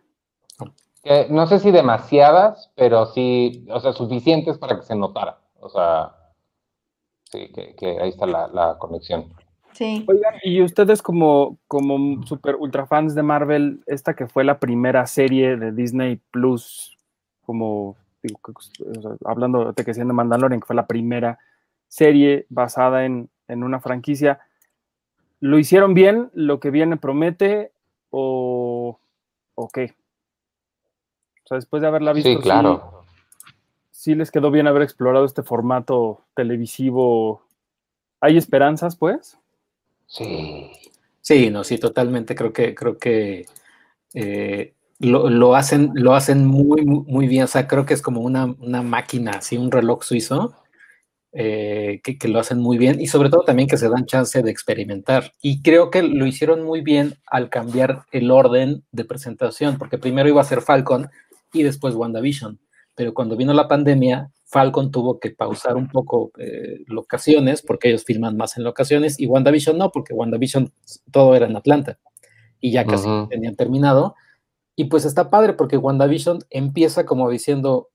[1.02, 5.38] que no sé si demasiadas, pero sí, o sea, suficientes para que se notara.
[5.66, 6.14] O sea,
[7.24, 9.32] sí, que, que ahí está la, la conexión.
[9.72, 10.04] Sí.
[10.08, 15.06] Oigan, y ustedes como, como super ultra fans de Marvel, esta que fue la primera
[15.06, 16.96] serie de Disney Plus,
[17.44, 21.38] como digo, que- o sea, hablando de que siendo Mandalorian, que fue la primera
[21.88, 24.38] serie basada en, en una franquicia,
[25.40, 26.30] ¿lo hicieron bien?
[26.32, 27.72] ¿Lo que viene promete?
[28.10, 28.98] ¿O,
[29.56, 29.94] o qué?
[31.44, 33.04] O sea, después de haberla visto, Sí, claro.
[33.96, 37.46] Sí les quedó bien haber explorado este formato televisivo
[38.20, 39.38] ¿Hay esperanzas, pues?
[40.06, 40.70] Sí.
[41.20, 42.34] Sí, no, sí, totalmente.
[42.34, 43.46] Creo que, creo que
[44.14, 47.44] eh, lo, lo, hacen, lo hacen muy, muy, bien.
[47.44, 50.56] O sea, creo que es como una, una máquina, así, un reloj suizo,
[51.32, 54.42] eh, que, que, lo hacen muy bien y sobre todo también que se dan chance
[54.42, 55.34] de experimentar.
[55.42, 60.28] Y creo que lo hicieron muy bien al cambiar el orden de presentación, porque primero
[60.28, 61.10] iba a ser Falcon
[61.52, 62.58] y después WandaVision.
[62.96, 68.04] Pero cuando vino la pandemia, Falcon tuvo que pausar un poco eh, locaciones, porque ellos
[68.04, 70.72] filman más en locaciones, y WandaVision no, porque WandaVision
[71.12, 71.98] todo era en Atlanta
[72.60, 73.28] y ya casi uh -huh.
[73.28, 74.14] tenían terminado.
[74.74, 77.90] Y pues está padre porque WandaVision empieza como diciendo,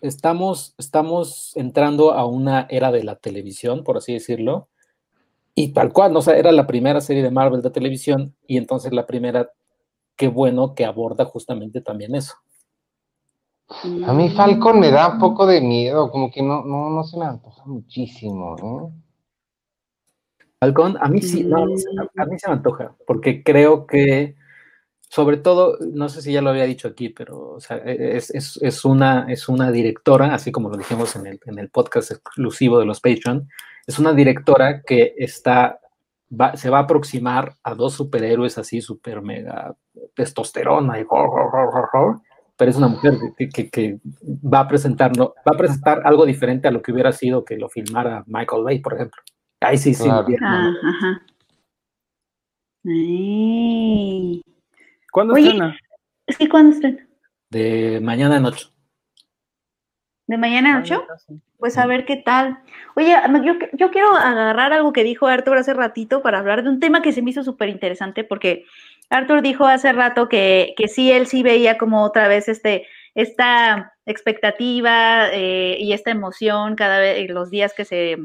[0.00, 4.68] estamos, estamos entrando a una era de la televisión, por así decirlo,
[5.54, 6.18] y tal cual, ¿no?
[6.18, 9.50] o sea, era la primera serie de Marvel de televisión y entonces la primera,
[10.16, 12.34] qué bueno que aborda justamente también eso.
[14.06, 17.18] A mí Falcon me da un poco de miedo, como que no, no, no se
[17.18, 18.92] me antoja muchísimo, ¿no?
[20.60, 24.36] Falcon, a mí sí, no, a mí se me antoja, porque creo que,
[25.00, 28.58] sobre todo, no sé si ya lo había dicho aquí, pero o sea, es, es,
[28.62, 32.78] es, una, es una directora, así como lo dijimos en el, en el podcast exclusivo
[32.78, 33.48] de los Patreon,
[33.86, 35.80] es una directora que está,
[36.30, 39.76] va, se va a aproximar a dos superhéroes así, super mega
[40.14, 42.22] testosterona y ho, ho, ho,
[42.56, 46.24] pero es una mujer que, que, que, va a presentar, no, va a presentar algo
[46.24, 49.22] diferente a lo que hubiera sido que lo filmara Michael Bay, por ejemplo.
[49.60, 50.04] Ahí sí, sí.
[50.04, 50.26] Claro.
[50.42, 51.22] Ah, ajá.
[52.86, 54.42] Ay.
[55.10, 55.76] ¿Cuándo Oye, estrena?
[56.28, 57.06] Sí, ¿cuándo estrena?
[57.50, 58.70] De mañana en ocho.
[60.26, 61.04] ¿De mañana en ocho?
[61.58, 62.58] Pues a ver qué tal.
[62.94, 66.80] Oye, yo, yo quiero agarrar algo que dijo Arthur hace ratito para hablar de un
[66.80, 68.64] tema que se me hizo súper interesante porque
[69.10, 73.92] Arthur dijo hace rato que, que sí, él sí veía como otra vez este, esta
[74.06, 78.16] expectativa eh, y esta emoción cada vez, los días que se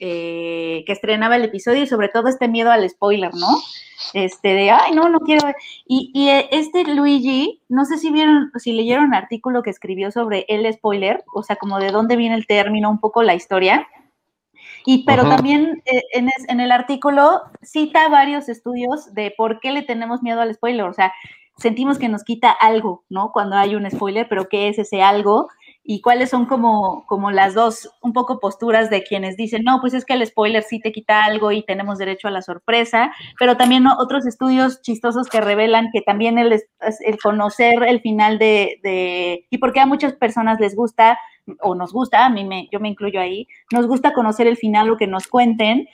[0.00, 3.46] eh, que estrenaba el episodio y sobre todo este miedo al spoiler, ¿no?
[4.12, 5.46] Este de, ay, no, no quiero.
[5.86, 10.46] Y, y este Luigi, no sé si vieron, si leyeron un artículo que escribió sobre
[10.48, 13.86] el spoiler, o sea, como de dónde viene el término, un poco la historia.
[14.84, 19.72] Y pero también eh, en, es, en el artículo cita varios estudios de por qué
[19.72, 21.12] le tenemos miedo al spoiler, o sea,
[21.56, 23.30] sentimos que nos quita algo, ¿no?
[23.32, 25.48] Cuando hay un spoiler, pero ¿qué es ese algo?
[25.86, 29.92] y cuáles son como, como las dos un poco posturas de quienes dicen, no, pues
[29.92, 33.58] es que el spoiler sí te quita algo y tenemos derecho a la sorpresa, pero
[33.58, 33.94] también ¿no?
[33.98, 39.58] otros estudios chistosos que revelan que también el, el conocer el final de, de, y
[39.58, 41.18] porque a muchas personas les gusta,
[41.60, 44.90] o nos gusta, a mí me, yo me incluyo ahí, nos gusta conocer el final
[44.90, 45.88] o que nos cuenten,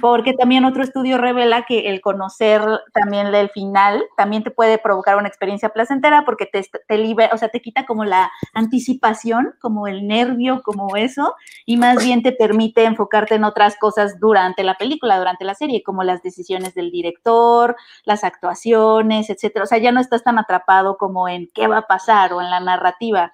[0.00, 2.60] porque también otro estudio revela que el conocer
[2.92, 7.38] también el final también te puede provocar una experiencia placentera porque te, te libera, o
[7.38, 12.32] sea, te quita como la anticipación, como el nervio, como eso, y más bien te
[12.32, 16.90] permite enfocarte en otras cosas durante la película, durante la serie, como las decisiones del
[16.90, 19.62] director, las actuaciones, etcétera.
[19.62, 22.50] O sea, ya no estás tan atrapado como en qué va a pasar o en
[22.50, 23.32] la narrativa,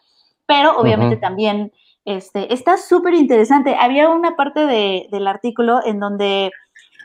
[0.52, 1.22] pero obviamente uh -huh.
[1.22, 1.72] también
[2.04, 3.74] este, está súper interesante.
[3.74, 6.50] Había una parte de, del artículo en donde,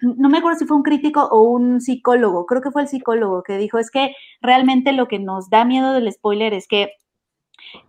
[0.02, 3.44] no me acuerdo si fue un crítico o un psicólogo, creo que fue el psicólogo
[3.44, 6.92] que dijo, es que realmente lo que nos da miedo del spoiler es que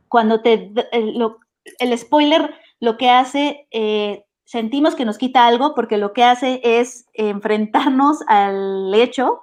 [0.07, 1.39] cuando te, el, lo,
[1.81, 6.61] el spoiler lo que hace, eh, sentimos que nos quita algo porque lo que hace
[6.63, 9.41] es enfrentarnos al hecho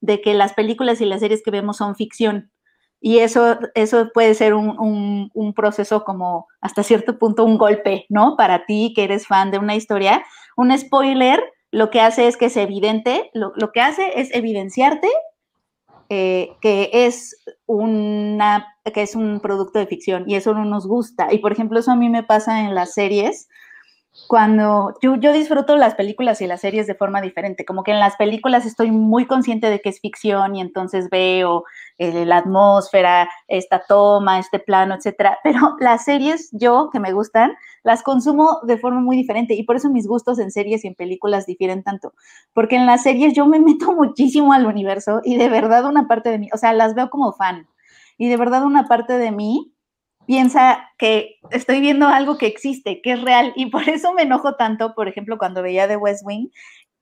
[0.00, 2.52] de que las películas y las series que vemos son ficción.
[3.00, 8.36] Y eso, eso puede ser un, un, proceso como hasta cierto punto un golpe, ¿no?
[8.36, 10.24] Para ti que eres fan de una historia.
[10.56, 15.08] Un spoiler lo que hace es que es evidente, lo, lo que hace es evidenciarte
[16.08, 21.32] eh, que, es una, que es un producto de ficción y eso no nos gusta.
[21.32, 23.48] Y por ejemplo, eso a mí me pasa en las series
[24.28, 28.00] cuando yo, yo, disfruto las películas y las series de forma diferente, como que en
[28.00, 31.64] las películas estoy muy consciente de que es ficción y entonces veo
[31.98, 37.54] eh, la atmósfera, esta toma, este plano, etcétera, pero las series yo que me gustan
[37.82, 40.94] las consumo de forma muy diferente y por eso mis gustos en series y en
[40.94, 42.12] películas difieren tanto,
[42.52, 46.30] porque en las series yo me meto muchísimo al universo y de verdad una parte
[46.30, 47.68] de mí, o sea, las veo como fan
[48.18, 49.75] y de verdad una parte de mí
[50.26, 54.56] piensa que estoy viendo algo que existe, que es real, y por eso me enojo
[54.56, 56.48] tanto, por ejemplo, cuando veía The West Wing,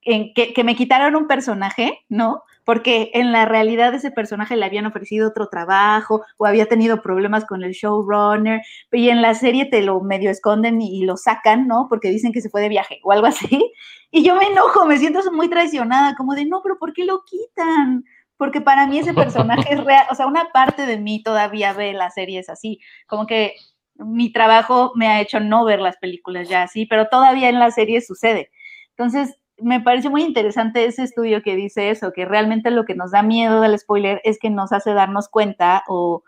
[0.03, 2.43] en que, que, me quitaron un personaje, ¿no?
[2.65, 7.47] Porque en la realidad ese personaje le habían ofrecido otro trabajo o había tenido problemas
[7.47, 8.61] con el showrunner
[8.93, 11.87] y en la serie te lo medio esconden y, y lo sacan, ¿no?
[11.89, 13.73] Porque dicen que se fue de viaje o algo así.
[14.17, 17.25] Y yo me enojo, me siento muy traicionada, como de, no, pero ¿por qué lo
[17.25, 18.05] quitan?
[18.37, 21.93] Porque para mí ese personaje es real, o sea, una parte de mí todavía ve
[21.93, 23.55] las series así, como que
[23.97, 27.71] mi trabajo me ha hecho no ver las películas ya así, pero todavía en la
[27.71, 28.51] serie sucede.
[28.91, 33.13] Entonces, me parece muy interesante ese estudio que dice eso, que realmente lo que nos
[33.13, 36.23] da miedo del spoiler es que nos hace darnos cuenta o,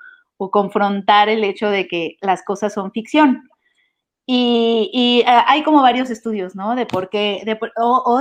[0.53, 3.49] confrontar el hecho de que las cosas son ficción.
[4.27, 6.75] Y, eh, hay como varios estudios, ¿no?
[6.75, 7.59] De por qué, de,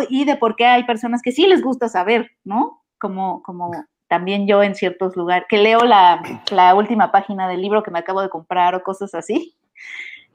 [0.10, 2.85] y de por qué hay personas que sí les gusta saber, ¿no?
[3.06, 3.72] Como, como
[4.08, 8.00] también yo en ciertos lugares, que leo la, la última página del libro que me
[8.00, 9.56] acabo de comprar o cosas así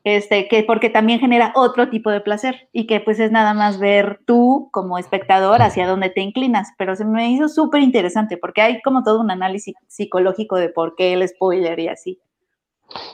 [0.04, 3.78] este, que porque también genera otro tipo de placer y que pues es nada más
[3.78, 8.62] ver tú como espectador hacia dónde te inclinas, pero se me hizo súper interesante porque
[8.62, 12.18] hay como todo un análisis psicológico de por qué el spoiler y así.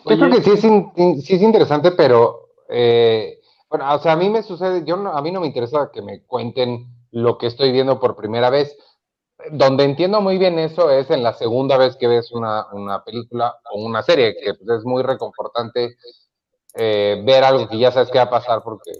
[0.06, 0.60] Yo creo que sí es,
[1.24, 5.32] sí es interesante, pero eh, bueno, o sea, a mí me sucede, yo a mí
[5.32, 8.76] no me interesa que me cuenten lo que estoy viendo por primera vez.
[9.50, 13.54] Donde entiendo muy bien eso es en la segunda vez que ves una, una película
[13.70, 15.96] o una serie, que pues, es muy reconfortante
[16.74, 18.92] eh, ver algo que ya sabes que va a pasar porque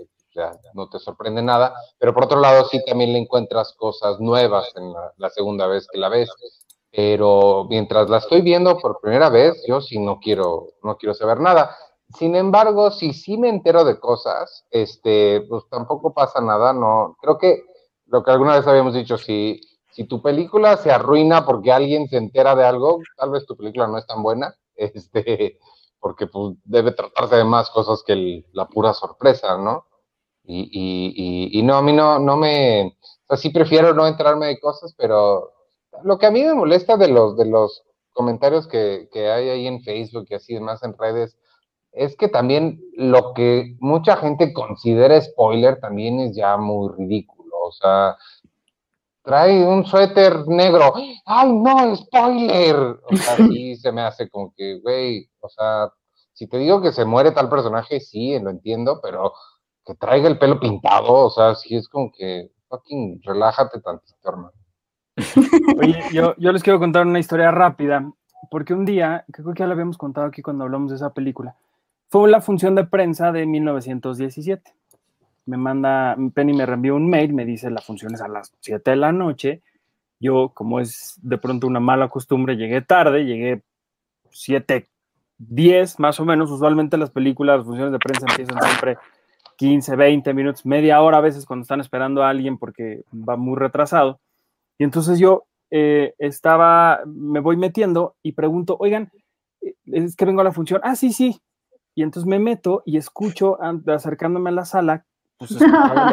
[0.74, 4.92] no te sorprende nada, pero por otro lado sí también le encuentras cosas nuevas en
[5.16, 6.30] la, segunda vez que la ves,
[6.90, 11.40] pero mientras la estoy viendo por primera vez, yo sí no quiero, no quiero saber
[11.40, 11.76] nada.
[12.16, 17.38] Sin embargo, si sí me entero de cosas, este, pues tampoco pasa nada, no, creo
[17.38, 17.62] que
[18.06, 19.60] lo que alguna vez habíamos dicho, si,
[19.96, 23.86] si tu película se arruina porque alguien se entera de algo, tal vez tu película
[23.86, 25.58] no es tan buena, este,
[25.98, 29.86] porque pues, debe tratarse de más cosas que la pura sorpresa, ¿no?
[30.48, 34.94] Y, no, a mí no, no me, o sea, sí prefiero no entrarme de cosas,
[34.96, 35.52] pero
[36.04, 37.82] lo que a mí me molesta de los, de los
[38.12, 41.36] comentarios que, que hay ahí en Facebook y así demás en redes,
[41.90, 47.72] es que también lo que mucha gente considera spoiler también es ya muy ridículo, o
[47.72, 48.16] sea,
[49.26, 50.94] trae un suéter negro.
[51.26, 52.76] ¡Ay, no, spoiler!
[52.76, 55.90] O sea, sí se me hace como que, güey, o sea,
[56.32, 59.32] si te digo que se muere tal personaje, sí, lo entiendo, pero
[59.84, 64.52] que traiga el pelo pintado, o sea, sí es como que, fucking, relájate tantito, hermano.
[65.80, 68.08] Oye, yo, yo les quiero contar una historia rápida,
[68.48, 71.56] porque un día, creo que ya lo habíamos contado aquí cuando hablamos de esa película,
[72.08, 74.72] fue la función de prensa de 1917
[75.46, 78.90] me manda, Penny me reenvió un mail, me dice la función es a las 7
[78.90, 79.62] de la noche.
[80.18, 83.62] Yo, como es de pronto una mala costumbre, llegué tarde, llegué
[84.30, 84.88] 7,
[85.38, 86.50] 10 más o menos.
[86.50, 88.98] Usualmente las películas, las funciones de prensa empiezan siempre
[89.56, 93.56] 15, 20 minutos, media hora a veces cuando están esperando a alguien porque va muy
[93.56, 94.20] retrasado.
[94.78, 99.10] Y entonces yo eh, estaba, me voy metiendo y pregunto, oigan,
[99.62, 100.80] eh, es que vengo a la función.
[100.84, 101.40] Ah, sí, sí.
[101.94, 105.06] Y entonces me meto y escucho, acercándome a la sala,
[105.38, 105.52] pues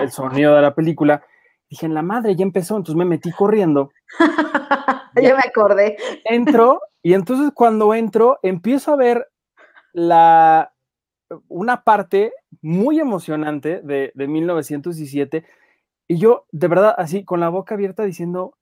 [0.02, 1.24] el sonido de la película.
[1.70, 3.92] Dije, en la madre, ya empezó, entonces me metí corriendo.
[5.16, 5.98] ya me acordé.
[6.26, 9.28] Entro, y entonces cuando entro, empiezo a ver
[9.94, 10.74] la,
[11.48, 15.46] una parte muy emocionante de, de 1917,
[16.08, 18.58] y yo, de verdad, así, con la boca abierta, diciendo,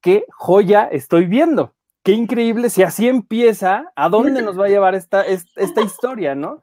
[0.00, 4.94] qué joya estoy viendo, qué increíble, si así empieza, ¿a dónde nos va a llevar
[4.94, 6.62] esta, esta historia, no?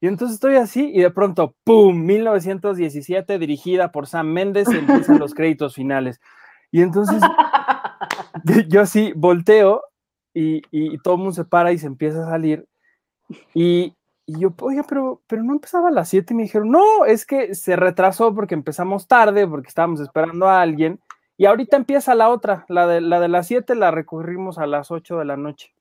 [0.00, 2.04] Y entonces estoy así y de pronto, ¡pum!
[2.04, 6.20] 1917, dirigida por Sam Méndez, empiezan los créditos finales.
[6.70, 7.20] Y entonces
[8.68, 9.82] yo así volteo
[10.34, 12.66] y, y, todo el mundo se para y se empieza a salir.
[13.54, 17.04] Y, y yo, oye, pero, pero no empezaba a las 7 y me dijeron, no,
[17.04, 21.00] es que se retrasó porque empezamos tarde, porque estábamos esperando a alguien.
[21.36, 24.90] Y ahorita empieza la otra, la de, la de las 7 la recorrimos a las
[24.90, 25.72] 8 de la noche.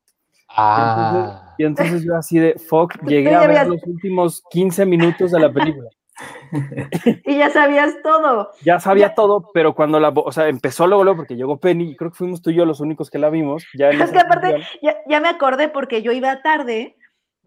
[0.50, 1.56] Ah.
[1.58, 5.52] Y entonces, yo así de fuck, llegué a ver los últimos 15 minutos de la
[5.52, 5.90] película.
[7.26, 8.52] y ya sabías todo.
[8.64, 11.96] Ya sabía todo, pero cuando la, o sea, empezó luego, luego porque llegó Penny, y
[11.96, 13.66] creo que fuimos tú y yo los únicos que la vimos.
[13.78, 16.96] Ya es que aparte, ya, ya, me acordé porque yo iba tarde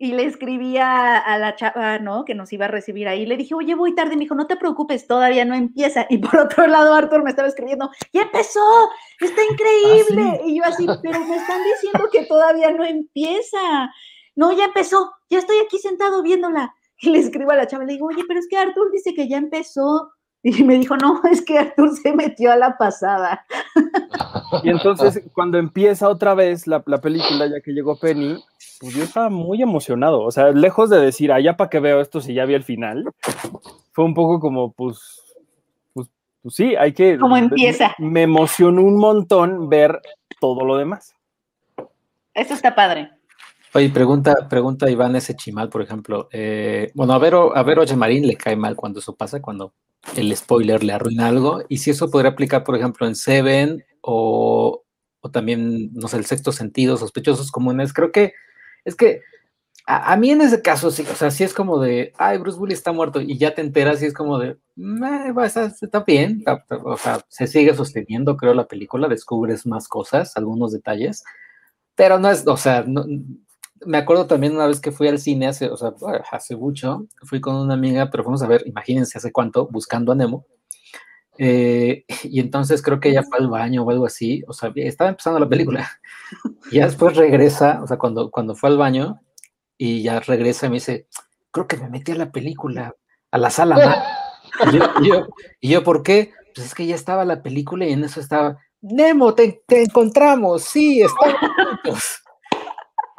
[0.03, 2.25] y le escribía a la chava, ¿no?
[2.25, 3.27] Que nos iba a recibir ahí.
[3.27, 4.17] Le dije, oye, voy tarde.
[4.17, 6.07] Me dijo, no te preocupes, todavía no empieza.
[6.09, 8.63] Y por otro lado, Arthur me estaba escribiendo, ya empezó,
[9.21, 10.23] está increíble.
[10.23, 13.93] ¿Ah, y yo así, pero me están diciendo que todavía no empieza.
[14.37, 16.75] No, ya empezó, ya estoy aquí sentado viéndola.
[17.03, 19.29] Y le escribo a la chava, le digo, oye, pero es que Arthur dice que
[19.29, 20.13] ya empezó.
[20.43, 23.45] Y me dijo, no, es que Arthur se metió a la pasada.
[24.63, 28.43] Y entonces, cuando empieza otra vez la, la película, ya que llegó Penny,
[28.81, 30.23] pues yo estaba muy emocionado.
[30.23, 33.05] O sea, lejos de decir, allá para que veo esto si ya vi el final,
[33.93, 34.99] fue un poco como, pues,
[35.93, 36.09] pues,
[36.43, 37.19] pues sí, hay que.
[37.19, 37.95] ¿Cómo empieza?
[37.99, 40.01] Me emocionó un montón ver
[40.41, 41.15] todo lo demás.
[42.33, 43.11] Eso está padre.
[43.75, 46.29] Oye, pregunta, pregunta Iván ese chimal, por ejemplo.
[46.33, 49.75] Eh, bueno, a Vero, a Vero Marín le cae mal cuando eso pasa, cuando
[50.17, 51.63] el spoiler le arruina algo.
[51.69, 54.83] Y si eso podría aplicar, por ejemplo, en Seven o,
[55.21, 58.35] o también, no sé, el sexto sentido, sospechosos comunes, creo que
[58.85, 59.23] es que
[59.87, 62.79] A, mí en ese caso sí, o sea, sí es como de, ay, Bruce Willis
[62.79, 66.45] está muerto y ya te enteras y es como de, "Meh, va, está, está bien,
[66.85, 71.25] o sea, se sigue sosteniendo, creo, la película, descubres más cosas, algunos detalles,
[71.97, 73.07] pero no es, o sea, no-
[73.87, 75.93] me acuerdo también una vez que fui al cine hace, o sea,
[76.31, 80.15] hace mucho, fui con una amiga, pero fuimos a ver, imagínense hace cuánto, buscando a
[80.15, 80.47] Nemo.
[81.39, 85.11] eh, y entonces creo que ella fue al baño o algo así, o sea, estaba
[85.11, 85.89] empezando la película.
[86.71, 89.21] Y ya después regresa, o sea, cuando, cuando fue al baño
[89.79, 91.07] y ya regresa me dice,
[91.51, 92.95] creo que me metí a la película,
[93.31, 93.77] a la sala.
[93.77, 94.03] mal".
[94.73, 95.27] Y yo,
[95.61, 96.33] y yo, ¿por qué?
[96.55, 101.03] Pues es que ya estaba la película y en eso estaba, Nemo, te encontramos, sí,
[101.03, 102.21] estamos juntos.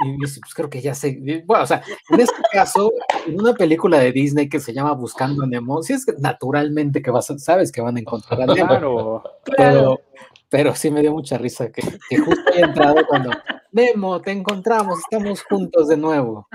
[0.06, 1.44] Y dice, pues creo que ya sé.
[1.46, 2.92] Bueno, o sea, en este caso,
[3.28, 7.02] en una película de Disney que se llama Buscando a Nemo, sí es que naturalmente
[7.02, 8.68] que vas a- sabes que van a encontrar a Nemo.
[8.68, 9.24] Claro.
[9.58, 10.02] Pero,
[10.50, 13.32] pero sí me dio mucha risa que, que justo haya entrado cuando
[13.72, 16.48] Nemo, te encontramos, estamos juntos de nuevo.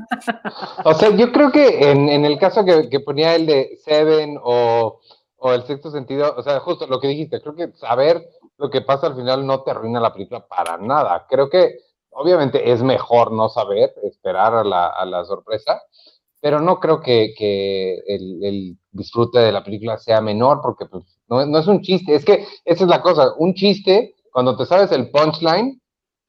[0.85, 4.39] O sea, yo creo que en, en el caso que, que ponía el de Seven
[4.43, 5.01] o,
[5.39, 8.23] o el sexto sentido, o sea, justo lo que dijiste, creo que saber
[8.59, 11.27] lo que pasa al final no te arruina la película para nada.
[11.29, 11.77] Creo que
[12.17, 15.81] obviamente es mejor no saber, esperar a la, a la sorpresa,
[16.41, 21.05] pero no creo que, que el, el disfrute de la película sea menor porque pues,
[21.29, 22.14] no, no es un chiste.
[22.14, 25.81] Es que esa es la cosa, un chiste, cuando te sabes el punchline,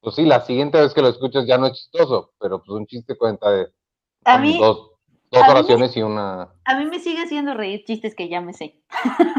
[0.02, 2.86] pues sí, la siguiente vez que lo escuchas ya no es chistoso, pero pues un
[2.88, 3.68] chiste cuenta de
[4.26, 4.92] A mí, dos,
[5.32, 6.50] dos a mí me- oraciones y una.
[6.66, 8.82] a mí me sigue haciendo reír chistes que ya me sé.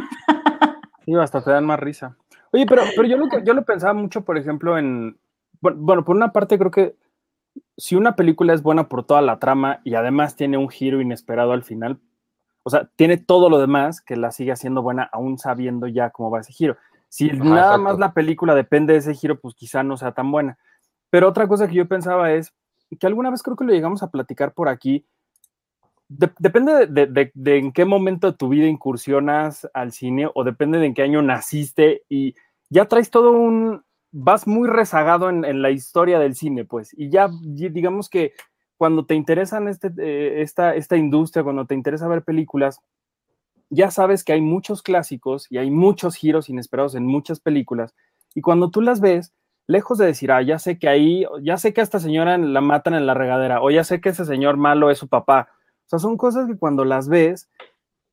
[1.04, 2.18] Sí, hasta te dan más risa.
[2.52, 5.18] Oye, pero, pero yo, lo, que- yo lo pensaba mucho, por ejemplo, en.
[5.60, 6.96] Bueno, por una parte creo que
[7.76, 11.52] si una película es buena por toda la trama y además tiene un giro inesperado
[11.52, 11.98] al final,
[12.62, 16.30] o sea, tiene todo lo demás que la sigue haciendo buena aún sabiendo ya cómo
[16.30, 16.76] va ese giro.
[17.08, 17.82] Si Ajá, nada exacto.
[17.82, 20.58] más la película depende de ese giro, pues quizá no sea tan buena.
[21.10, 22.52] Pero otra cosa que yo pensaba es
[23.00, 25.04] que alguna vez creo que lo llegamos a platicar por aquí.
[26.10, 30.26] de- depende de, de- de- de en qué momento de tu vida incursionas al cine
[30.34, 32.34] o depende de en qué año naciste y
[32.70, 37.10] ya traes todo un, vas muy rezagado en, en la historia del cine, pues, y
[37.10, 38.32] ya digamos que
[38.76, 42.80] cuando te interesan este, eh, esta, esta industria, cuando te interesa ver películas,
[43.70, 47.94] ya sabes que hay muchos clásicos y hay muchos giros inesperados en muchas películas,
[48.34, 49.34] y cuando tú las ves,
[49.66, 52.94] lejos de decir, ah, ya sé que ahí, ya sé que esta señora la matan
[52.94, 55.48] en la regadera, o ya sé que ese señor malo es su papá,
[55.86, 57.48] o sea, son cosas que cuando las ves,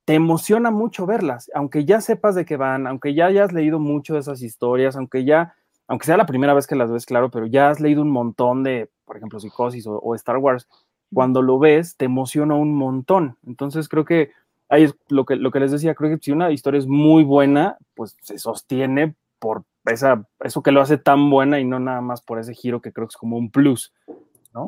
[0.05, 4.13] te emociona mucho verlas, aunque ya sepas de qué van, aunque ya hayas leído mucho
[4.13, 5.55] de esas historias, aunque ya,
[5.87, 8.63] aunque sea la primera vez que las ves, claro, pero ya has leído un montón
[8.63, 10.67] de, por ejemplo, Psicosis o, o Star Wars,
[11.13, 13.37] cuando lo ves, te emociona un montón.
[13.45, 14.31] Entonces creo que
[14.69, 17.23] ahí es lo que, lo que les decía, creo que si una historia es muy
[17.23, 22.01] buena, pues se sostiene por esa, eso que lo hace tan buena y no nada
[22.01, 23.93] más por ese giro que creo que es como un plus.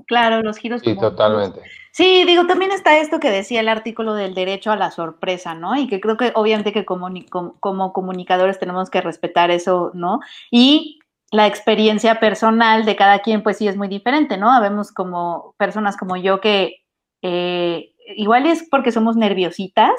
[0.05, 0.81] Claro, los giros.
[0.81, 1.61] Sí, como- totalmente.
[1.91, 5.77] Sí, digo, también está esto que decía el artículo del derecho a la sorpresa, ¿no?
[5.77, 10.19] Y que creo que obviamente que comuni- com- como comunicadores tenemos que respetar eso, ¿no?
[10.51, 10.99] Y
[11.31, 14.51] la experiencia personal de cada quien, pues sí es muy diferente, ¿no?
[14.51, 16.77] Habemos como personas como yo que
[17.21, 19.91] eh, igual es porque somos nerviositas,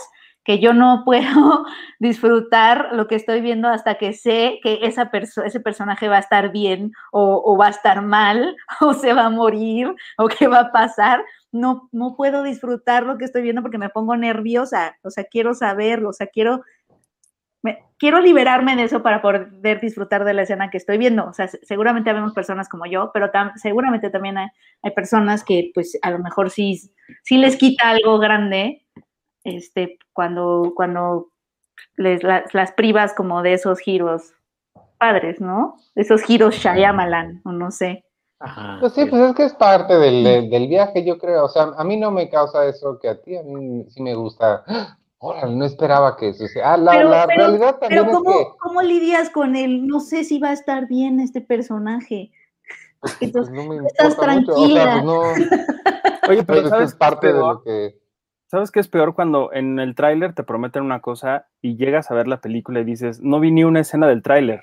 [0.45, 1.66] que yo no puedo
[1.99, 6.20] disfrutar lo que estoy viendo hasta que sé que esa perso- ese personaje va a
[6.20, 10.49] estar bien o, o va a estar mal o se va a morir o qué
[10.49, 11.22] va a pasar
[11.53, 15.55] no, no puedo disfrutar lo que estoy viendo porque me pongo nerviosa, o sea, quiero
[15.55, 16.62] saberlo, o sea, quiero,
[17.63, 21.33] me- quiero liberarme de eso para poder disfrutar de la escena que estoy viendo, o
[21.33, 24.49] sea, se- seguramente habemos personas como yo, pero tam- seguramente también hay,
[24.83, 26.81] hay personas que pues a lo mejor sí,
[27.25, 28.87] sí les quita algo grande,
[29.45, 31.29] este, cuando, cuando
[31.97, 34.33] les, la- las privas como de esos giros
[34.99, 35.77] padres, ¿no?
[35.95, 38.05] Esos giros Shyamalan, o no sé.
[38.41, 38.77] Ajá.
[38.81, 41.45] Pues sí, pues es que es parte del, del- del viaje, yo creo.
[41.45, 44.15] O sea, a mí no me causa eso que a ti, a mí sí me
[44.15, 44.65] gusta.
[45.21, 46.75] Órale, no esperaba que suceda.
[46.75, 48.45] Ah, la, Pero- la pero- realidad también Pero es ¿cómo, que.
[48.61, 52.31] ¿cómo lidias con el no sé si va a estar bien este personaje?
[53.01, 54.53] pues, no me estás importa mucho.
[54.55, 54.93] O sea, tranquila.
[54.93, 55.21] pues no.
[56.31, 57.99] Oye, pero ¿sabes es parte qué de lo que.
[58.47, 62.14] ¿Sabes qué es peor cuando en el tráiler te prometen una cosa y llegas a
[62.14, 64.62] ver la película y dices, no vi ni una escena del tráiler?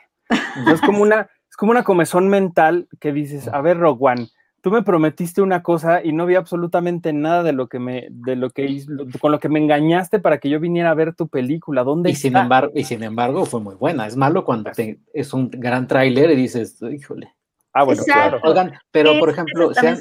[0.72, 4.28] Es como una, es como una comezón mental que dices, a ver, Rogue One,
[4.66, 8.36] tú me prometiste una cosa y no vi absolutamente nada de lo que me, de
[8.36, 8.82] lo que
[9.22, 11.84] con lo que me engañaste para que yo viniera a ver tu película.
[11.84, 12.41] ¿Dónde Y sin, está?
[12.41, 14.07] embargo, y sin embargo fue muy buena.
[14.07, 17.36] Es malo cuando te- es un gran tráiler y dices, híjole.
[17.74, 18.39] Ah, bueno, Exacto.
[18.39, 18.39] claro.
[18.43, 19.97] Oigan, pero Es- por ejemplo, ¿se han,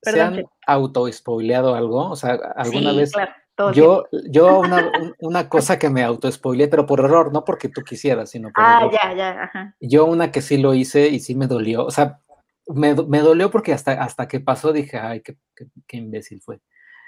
[0.00, 0.52] se han Checo.
[0.64, 2.10] auto-spoileado algo?
[2.10, 5.90] O sea, alguna sí, vez claro, todo el yo, yo una, un- una cosa que
[5.90, 8.92] me auto-spoileé, pero por error, no porque tú quisieras, sino por Ah, error.
[8.92, 9.74] ya, ya, ajá.
[9.80, 12.20] Yo una que sí lo hice y sí me dolió, o sea,
[12.66, 16.60] me, me, dolió porque hasta, hasta que pasó dije, ay, qué, qué, qué imbécil fue.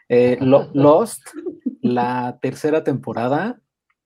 [0.08, 1.22] Eh, lo, Lost,
[1.82, 3.60] la tercera temporada,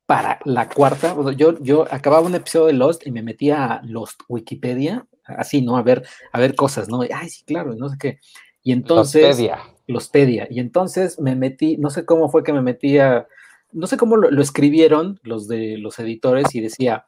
[0.07, 4.23] para la cuarta, yo, yo acababa un episodio de Lost y me metía a Lost
[4.29, 5.77] Wikipedia, así, ¿no?
[5.77, 7.03] A ver, a ver cosas, ¿no?
[7.03, 8.19] Ay, sí, claro, no sé qué.
[8.63, 9.23] Y entonces...
[9.23, 9.59] Lostpedia.
[9.87, 10.49] Lostpedia.
[10.51, 13.29] Y entonces me metí, no sé cómo fue que me metía,
[13.73, 17.07] no sé cómo lo, lo escribieron los de los editores y decía,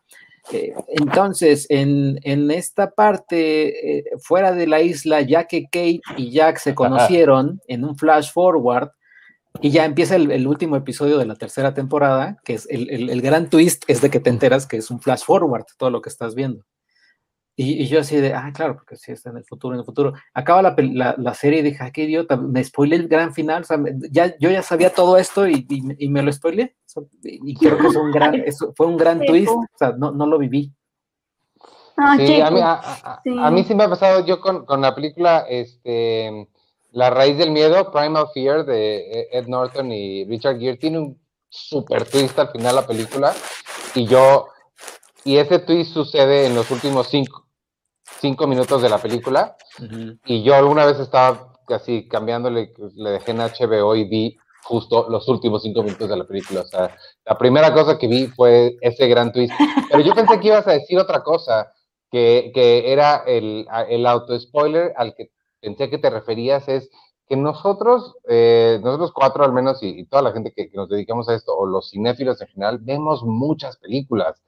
[0.88, 6.58] entonces, en, en, esta parte, eh, fuera de la isla, ya que Kate y Jack
[6.58, 8.90] se conocieron en un flash forward,
[9.60, 13.10] y ya empieza el, el, último episodio de la tercera temporada, que es el, el,
[13.10, 16.00] el, gran twist, es de que te enteras que es un flash forward, todo lo
[16.00, 16.64] que estás viendo.
[17.62, 19.86] Y, y yo así de, ah, claro, porque sí está en el futuro, en el
[19.86, 20.14] futuro.
[20.34, 23.62] Acaba la, la, la serie y dije, ah, qué idiota, me spoilé el gran final,
[23.62, 23.78] o sea,
[24.10, 26.74] ya, yo ya sabía todo esto y, y, y me lo spoilé.
[27.22, 30.10] Y creo que es un gran, eso fue un gran sí, twist, o sea, no,
[30.10, 30.72] no lo viví.
[31.96, 33.36] Ah, sí, a mí, a, a, sí.
[33.38, 36.48] a, mí sí me ha pasado yo con, con la película, este
[36.92, 42.04] la raíz del miedo, Primal Fear, de Ed Norton y Richard Gere, tiene un super
[42.04, 43.34] twist al final la película.
[43.94, 44.48] Y yo,
[45.24, 47.41] y ese twist sucede en los últimos cinco,
[48.20, 49.56] cinco minutos de la película.
[49.78, 50.20] Uh -huh.
[50.26, 55.28] Y yo alguna vez estaba casi cambiándole, le dejé en HBO y vi justo los
[55.28, 56.60] últimos cinco minutos de la película.
[56.60, 59.52] O sea, la primera cosa que vi fue ese gran twist.
[59.90, 61.72] Pero yo pensé que ibas a decir otra cosa,
[62.10, 65.30] que, que era el, el auto-spoiler al que
[65.60, 66.90] pensé que te referías es
[67.26, 70.88] que nosotros, eh, nosotros cuatro al menos, y, y toda la gente que, que, nos
[70.88, 74.42] dedicamos a esto, o los cinéfilos en general, vemos muchas películas.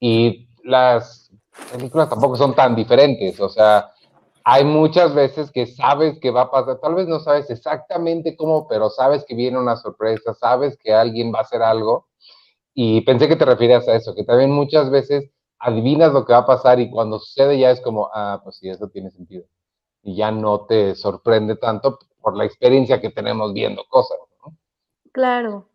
[0.00, 1.23] Y las
[1.72, 3.40] películas tampoco son tan diferentes.
[3.40, 3.90] O sea,
[4.44, 8.68] hay muchas veces que sabes que va a pasar, tal vez no sabes exactamente cómo,
[8.68, 12.08] pero sabes que viene una sorpresa, sabes que alguien va a hacer algo.
[12.74, 16.40] Y pensé que te referías a eso, que también muchas veces adivinas lo que va
[16.40, 19.44] a pasar y cuando sucede ya es como, ah, pues sí, eso tiene sentido
[20.04, 24.18] y ya no te sorprende tanto por la experiencia que tenemos viendo cosas.
[24.44, 24.54] ¿no?
[25.12, 25.66] Claro.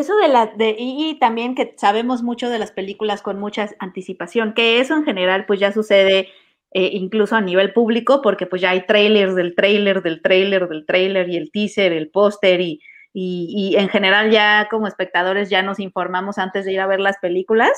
[0.00, 3.68] Eso de la, de, y, y, también que sabemos mucho de las películas con mucha
[3.78, 6.30] anticipación, que eso en general pues ya sucede
[6.72, 10.86] eh, incluso a nivel público, porque pues ya hay trailers del trailer, del trailer, del
[10.86, 12.80] trailer y el teaser, el póster y,
[13.12, 17.00] y, y en general ya como espectadores ya nos informamos antes de ir a ver
[17.00, 17.72] las películas.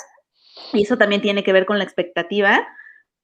[0.72, 2.68] Y eso también tiene que ver con la expectativa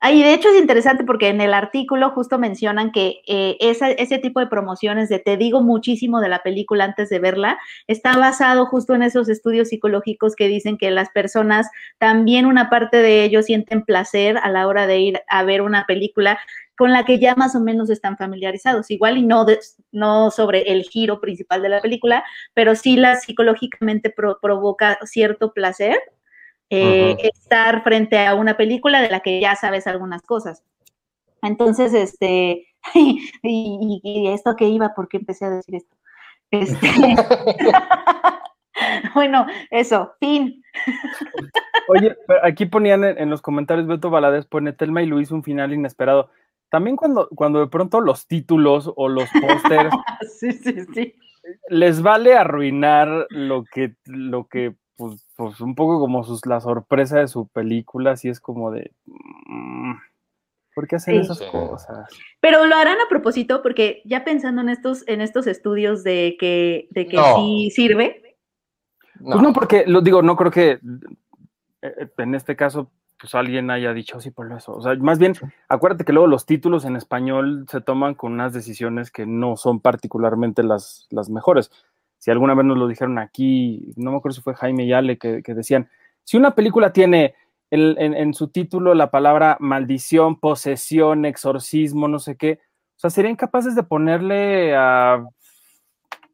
[0.02, 4.18] y de hecho es interesante porque en el artículo justo mencionan que eh, esa, ese
[4.18, 8.66] tipo de promociones de te digo muchísimo de la película antes de verla, está basado
[8.66, 11.68] justo en esos estudios psicológicos que dicen que las personas,
[11.98, 15.84] también una parte de ellos sienten placer a la hora de ir a ver una
[15.86, 16.38] película
[16.76, 19.44] con la que ya más o menos están familiarizados, igual y no,
[19.90, 22.24] no sobre el giro principal de la película,
[22.54, 25.98] pero sí la psicológicamente pro, provoca cierto placer
[26.70, 27.30] eh, uh -huh.
[27.34, 30.62] estar frente a una película de la que ya sabes algunas cosas.
[31.42, 35.96] Entonces, este, y, y, y esto que iba, ¿por qué empecé a decir esto?
[36.50, 36.88] Este,
[39.14, 40.62] bueno, eso, fin.
[41.88, 46.30] Oye, aquí ponían en, los comentarios, Beto Valadez pone, Telma y Luis un final inesperado.
[46.70, 49.90] También cuando, cuando de pronto los títulos o los pósters
[50.38, 51.14] sí, sí, sí.
[51.70, 57.20] les vale arruinar lo que, lo que pues, pues un poco como sus, la sorpresa
[57.20, 58.90] de su película, así es como de...
[59.06, 59.94] Mmm,
[60.74, 61.20] ¿Por qué hacen sí.
[61.20, 62.08] esas cosas?
[62.40, 66.88] Pero lo harán a propósito, porque ya pensando en estos, en estos estudios de que,
[66.90, 67.36] de que no.
[67.36, 68.36] sí sirve.
[69.18, 69.30] No.
[69.32, 70.80] Pues no, porque lo digo, no creo que
[71.82, 72.90] eh, en este caso
[73.20, 74.72] pues alguien haya dicho sí por eso.
[74.72, 75.34] O sea, más bien,
[75.68, 79.80] acuérdate que luego los títulos en español se toman con unas decisiones que no son
[79.80, 81.72] particularmente las, las mejores
[82.18, 85.18] si alguna vez nos lo dijeron aquí, no me acuerdo si fue Jaime y Ale,
[85.18, 85.88] que, que decían,
[86.24, 87.34] si una película tiene
[87.70, 92.60] el, en, en, su título la palabra maldición, posesión, exorcismo, no sé qué,
[92.96, 95.24] o sea, serían capaces de ponerle a,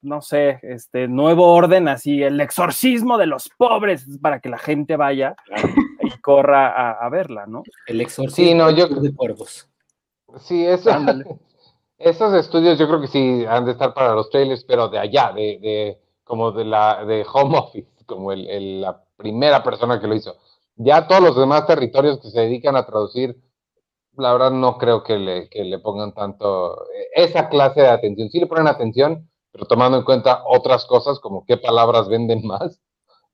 [0.00, 4.96] no sé, este nuevo orden, así, el exorcismo de los pobres, para que la gente
[4.96, 5.34] vaya
[6.00, 7.62] y corra a, a verla, ¿no?
[7.86, 8.88] El exorcismo sí, no, yo...
[8.88, 9.68] de cuervos.
[10.40, 10.90] Sí, eso.
[11.98, 15.32] Esos estudios yo creo que sí han de estar para los trailers, pero de allá,
[15.32, 20.06] de, de como de la de home office, como el, el, la primera persona que
[20.08, 20.36] lo hizo.
[20.76, 23.36] Ya todos los demás territorios que se dedican a traducir,
[24.16, 26.84] la verdad no creo que le, que le pongan tanto
[27.14, 28.28] esa clase de atención.
[28.30, 32.80] Sí le ponen atención, pero tomando en cuenta otras cosas como qué palabras venden más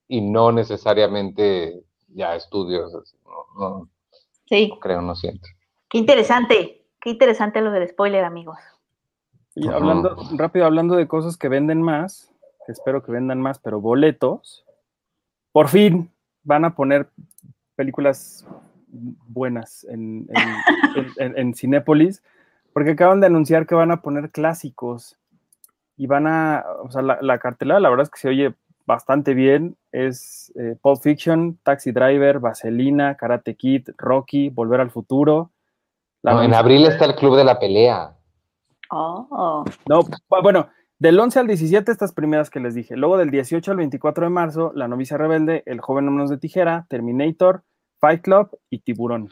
[0.08, 2.92] y no necesariamente ya estudios.
[3.24, 3.90] No, no,
[4.46, 4.68] sí.
[4.68, 5.48] No creo, no siento.
[5.88, 6.79] Qué interesante.
[7.00, 8.58] Qué interesante lo del spoiler, amigos.
[9.54, 10.38] Y hablando, uh -huh.
[10.38, 12.32] rápido, hablando de cosas que venden más,
[12.66, 14.64] que espero que vendan más, pero boletos,
[15.52, 16.10] por fin
[16.42, 17.08] van a poner
[17.74, 18.46] películas
[18.88, 20.28] buenas en,
[21.18, 22.22] en, en, Cinépolis,
[22.72, 25.18] porque acaban de anunciar que van a poner clásicos
[25.96, 28.54] y van a, o sea, la, la cartelera la verdad es que se oye
[28.90, 29.76] bastante bien.
[29.92, 35.50] Es eh, Pulp Fiction, Taxi Driver, Vaselina, Karate Kid, Rocky, Volver al Futuro.
[36.22, 38.16] En abril está el Club de la Pelea.
[38.90, 39.64] Oh.
[39.88, 40.00] No,
[40.42, 40.68] bueno,
[40.98, 42.96] del 11 al 17 estas primeras que les dije.
[42.96, 46.86] Luego del 18 al 24 de marzo, La novicia rebelde, El joven menos de tijera,
[46.88, 47.62] Terminator,
[47.98, 49.30] Fight Club y Tiburón.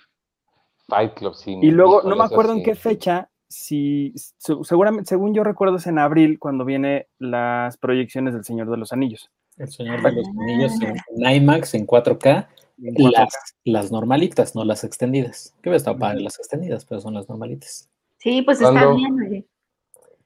[0.87, 1.59] Fight Club, sí.
[1.61, 5.99] Y luego, no me acuerdo en qué fecha, si seguramente, según yo recuerdo es en
[5.99, 9.31] abril cuando viene las proyecciones del Señor de los Anillos.
[9.57, 12.47] El Señor de los Anillos en, IMAX, en 4K,
[12.79, 13.33] Las,
[13.65, 15.55] las, normalitas, no las extendidas.
[15.63, 17.89] Que estar para las extendidas, pero son las normalitas.
[18.19, 19.45] Sí, pues está bien,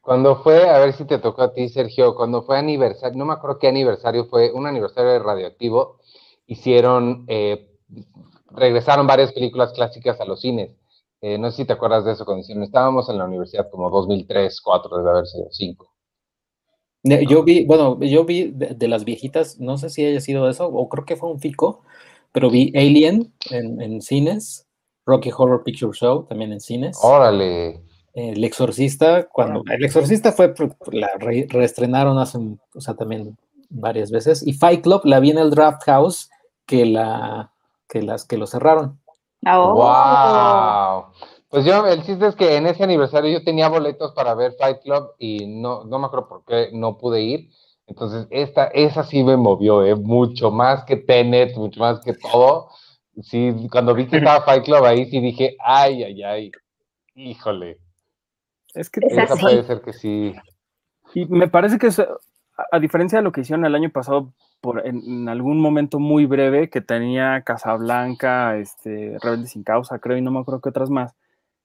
[0.03, 3.35] cuando fue, a ver si te tocó a ti, Sergio, cuando fue aniversario, no me
[3.35, 6.01] acuerdo qué aniversario fue, un aniversario de Radioactivo,
[6.47, 7.71] hicieron, eh,
[8.51, 10.77] regresaron varias películas clásicas a los cines.
[11.21, 13.91] Eh, no sé si te acuerdas de eso cuando hicieron, estábamos en la universidad como
[13.91, 15.93] 2003, 2004, debe haber sido 5.
[17.29, 20.89] Yo vi, bueno, yo vi de, las viejitas, no sé si haya sido eso, o
[20.89, 21.83] creo que fue un fico,
[22.33, 24.67] pero vi Alien en, en cines,
[25.07, 26.99] Rocky Horror Picture Show también en cines.
[27.03, 27.83] Órale.
[28.15, 30.53] El Exorcista, cuando El Exorcista fue,
[30.91, 32.39] la reestrenaron hace,
[32.75, 33.39] o sea, también
[33.71, 34.47] varias veces.
[34.47, 36.29] Y Fight Club la vi en el Draft House
[36.67, 37.53] que la
[37.89, 39.01] que las que lo cerraron.
[39.43, 39.73] ¡Wow!
[39.77, 41.13] Oh.
[41.49, 44.81] Pues yo, el chiste es que en ese aniversario yo tenía boletos para ver Fight
[44.83, 47.51] Club y no, no me acuerdo por qué no pude ir.
[47.93, 49.95] Entonces, esta, esa sí me movió, ¿eh?
[49.95, 52.71] mucho más que Tenet, mucho más que todo.
[53.21, 56.53] Sí, cuando vi que estaba Fight Club ahí, sí dije, ay, ay, ay,
[57.15, 57.79] híjole.
[58.73, 60.35] Es que esa puede ser que sí.
[61.13, 61.91] Y me parece que,
[62.71, 64.33] a, diferencia de lo que hicieron el año pasado,
[64.63, 70.23] por, en, algún momento muy breve, que tenía Casablanca, este, Rebelde sin Causa, creo, y
[70.23, 71.15] no me acuerdo que otras más,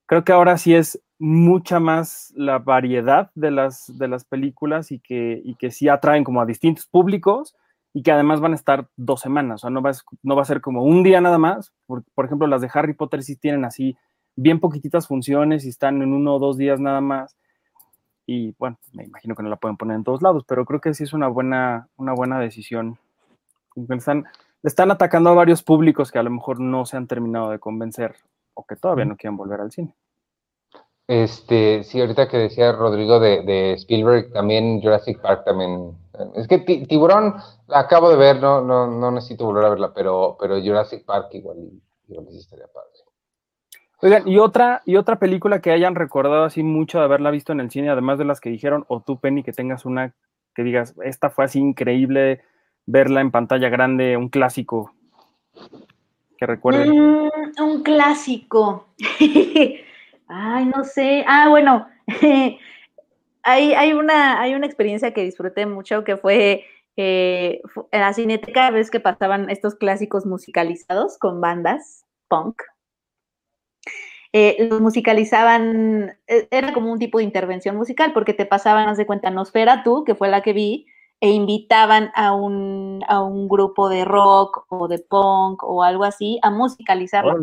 [0.08, 5.00] creo que ahora sí es mucha más la variedad de las, de las películas y
[5.00, 7.56] que, y que sí atraen como a distintos públicos
[7.94, 10.44] y que además van a estar dos semanas, o sea, no va, a, no va
[10.44, 13.36] a ser como un día nada más, por, por ejemplo, las de Harry Potter sí
[13.36, 13.98] tienen así
[14.38, 17.36] bien poquititas funciones y están en uno o dos días nada más.
[18.26, 20.94] Y bueno, me imagino que no la pueden poner en todos lados, pero creo que
[20.94, 23.00] sí es una buena, una buena decisión.
[23.90, 24.26] Están,
[24.64, 28.16] están atacando a varios públicos que a lo mejor no se han terminado de convencer
[28.54, 29.96] o que todavía no quieren volver al cine.
[31.08, 35.98] Este, sí, ahorita que decía Rodrigo de, Spielberg, también Jurassic Park también.
[36.36, 37.36] Es que Tiburón
[37.68, 41.30] la acabo de ver, no, no, no necesito volver a verla, pero, pero Jurassic Park
[41.32, 41.58] igual,
[42.10, 42.90] igual sí estaría padre.
[44.00, 47.62] Oigan, y otra, y otra película que hayan recordado así mucho de haberla visto en
[47.62, 50.14] el cine, además de las que dijeron, o tú, Penny, que tengas una
[50.54, 52.42] que digas, esta fue así increíble
[52.86, 54.94] verla en pantalla grande, un clásico
[56.38, 56.90] que recuerden.
[56.90, 57.30] Mm,
[57.60, 58.88] un clásico.
[60.28, 61.24] Ay, no sé.
[61.28, 61.88] Ah, bueno,
[63.44, 66.66] hay, hay, una, hay una experiencia que disfruté mucho que fue
[66.98, 67.62] eh,
[67.92, 72.62] en la cineteca, vez que pasaban estos clásicos musicalizados con bandas punk
[74.34, 78.98] eh, los musicalizaban, eh, era como un tipo de intervención musical, porque te pasaban, haz
[78.98, 79.34] de cuenta,
[79.84, 80.86] tú, que fue la que vi,
[81.20, 86.40] e invitaban a un, a un grupo de rock o de punk o algo así
[86.44, 87.40] a musicalizarlo.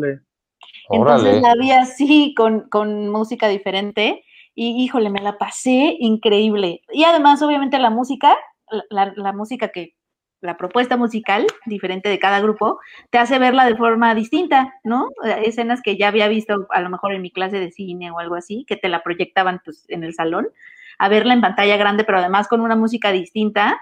[0.89, 6.81] Entonces la vi así, con, con música diferente, y híjole, me la pasé increíble.
[6.91, 8.35] Y además, obviamente, la música,
[8.89, 9.95] la, la música que
[10.45, 15.09] la propuesta musical diferente de cada grupo, te hace verla de forma distinta, ¿no?
[15.43, 18.35] Escenas que ya había visto a lo mejor en mi clase de cine o algo
[18.35, 20.47] así, que te la proyectaban pues, en el salón,
[20.97, 23.79] a verla en pantalla grande, pero además con una música distinta.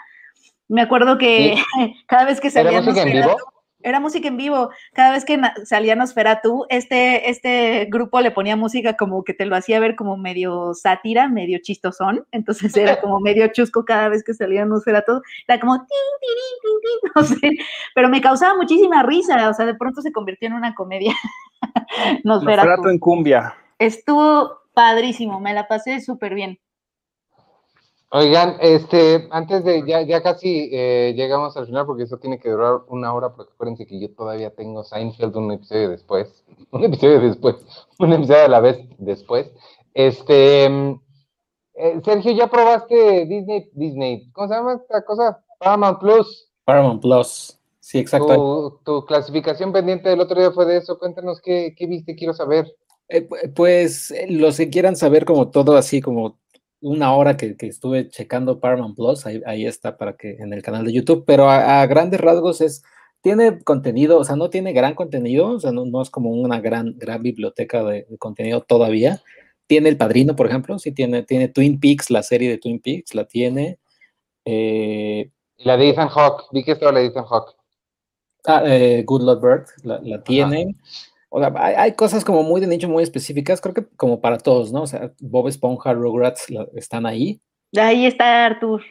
[0.67, 1.55] Me acuerdo que
[2.07, 3.36] cada vez que salía música en vivo?
[3.84, 4.69] Era música en vivo.
[4.93, 9.55] Cada vez que salía Nosferatu, este, este grupo le ponía música como que te lo
[9.55, 12.25] hacía ver como medio sátira, medio chistosón.
[12.31, 15.21] Entonces era como medio chusco cada vez que salía Nosferatu.
[15.47, 15.88] Era como tin,
[16.21, 17.51] tin, tin, no sé.
[17.93, 19.49] Pero me causaba muchísima risa.
[19.49, 21.13] O sea, de pronto se convirtió en una comedia.
[22.23, 22.67] Nosferatu.
[22.67, 23.55] Nosferatu en cumbia.
[23.79, 26.59] Estuvo padrísimo, me la pasé súper bien.
[28.16, 32.51] Oigan, este, antes de, ya, ya casi eh, llegamos al final porque eso tiene que
[32.51, 37.20] durar una hora, porque acuérdense que yo todavía tengo Seinfeld un episodio después, un episodio
[37.20, 37.55] después,
[37.97, 39.51] un episodio a la vez después.
[39.95, 45.43] Este, eh, Sergio, ¿ya probaste Disney, Disney, ¿cómo se llama esta cosa?
[45.57, 46.51] Paramount Plus.
[46.66, 48.80] Paramount Plus, sí, exacto.
[48.86, 52.76] Tu, clasificación pendiente del otro día fue de eso, cuéntanos qué, qué viste, quiero saber.
[53.09, 56.38] Eh, pues los que quieran saber como todo así, como
[56.84, 60.93] una hora que, estuve checando Paramount Plus, ahí, está para que en el canal de
[60.93, 62.84] YouTube, pero a, grandes rasgos es
[63.21, 66.59] tiene contenido, o sea, no tiene gran contenido, o sea, no, no es como una
[66.59, 69.21] gran, gran biblioteca de, de contenido todavía.
[69.65, 73.15] Tiene El Padrino, por ejemplo, sí tiene, tiene Twin Peaks, la serie de Twin Peaks,
[73.15, 73.79] la tiene.
[74.43, 77.55] Eh, la de Ethan Hawke, vi que estaba la de Ethan Hawke.
[78.45, 80.75] ah, eh, Good Lord Bird, la, la tiene.
[81.36, 84.38] O sea, hay, hay cosas como muy de nicho, muy específicas, creo que como para
[84.38, 84.84] todos, ¿no?
[84.84, 87.41] O sea, Bob Esponja, Rugrats la- están ahí.
[87.75, 88.84] Ahí está Artur.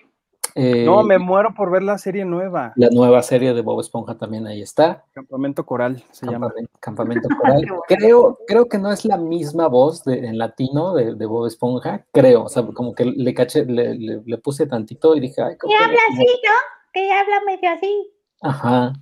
[0.56, 2.72] Eh, No, me muero por ver la serie nueva.
[2.74, 5.04] La nueva serie de Bob Esponja también ahí está.
[5.12, 6.52] Campamento Coral se llama.
[6.80, 7.64] Campamento, Coral.
[7.86, 12.04] Creo, creo que no es la misma voz de- en latino de, de Bob Esponja,
[12.12, 12.42] creo.
[12.44, 15.70] O sea, como que le caché, le, le- le puse tantito y dije, ay, creo
[15.70, 16.50] Que que habla así, ¿no?
[16.92, 18.10] Que habla medio así.
[18.42, 18.92] Ajá.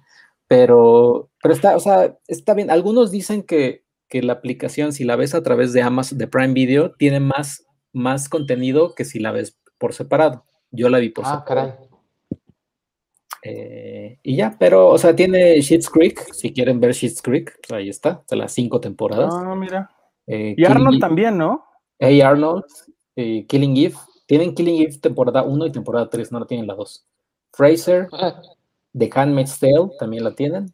[0.50, 2.72] Pero, pero está, o sea, está bien.
[2.72, 6.54] Algunos dicen que, que la aplicación, si la ves a través de Amazon, de Prime
[6.54, 10.44] Video, tiene más, más contenido que si la ves por separado.
[10.72, 11.68] Yo la vi por Ah, separado.
[11.76, 11.88] caray.
[13.42, 16.20] Eh, y ya, pero, o sea, tiene Schitt's Creek.
[16.32, 19.32] Si quieren ver Schitt's Creek, pues ahí está, de las cinco temporadas.
[19.32, 19.88] Ah, mira.
[20.26, 21.64] Eh, Y Arnold también, ¿no?
[21.98, 22.64] Hey Arnold,
[23.14, 23.94] eh, Killing Eve.
[24.26, 27.06] Tienen Killing Eve temporada 1 y temporada 3, no la tienen la 2.
[27.52, 28.08] Fraser,
[28.96, 30.72] The Handmaid's Tale, también la tienen.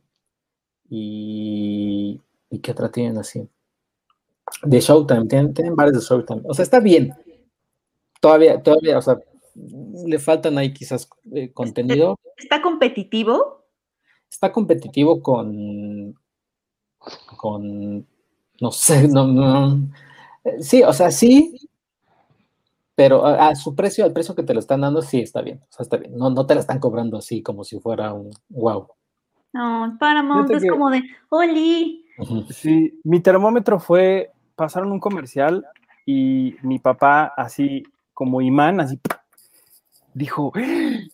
[0.88, 3.48] Y, ¿y qué otra tienen así?
[4.62, 6.42] De Showtime, tienen, tienen varios de Showtime.
[6.44, 7.12] O sea, está bien.
[8.20, 9.18] Todavía, todavía, o sea,
[10.06, 12.18] le faltan ahí quizás eh, contenido.
[12.36, 13.64] ¿Está competitivo?
[14.30, 16.14] Está competitivo con,
[17.36, 18.06] con,
[18.60, 19.88] no sé, no, no.
[20.60, 21.65] Sí, o sea, sí,
[22.96, 25.60] pero a, a su precio, al precio que te lo están dando, sí está bien.
[25.70, 26.16] O sea, está bien.
[26.16, 28.88] No, no te la están cobrando así como si fuera un wow.
[29.52, 32.02] No, Paramount es que- como de, Oli.
[32.50, 35.64] Sí, mi termómetro fue, pasaron un comercial
[36.06, 37.84] y mi papá así
[38.14, 38.98] como imán, así
[40.14, 40.50] dijo,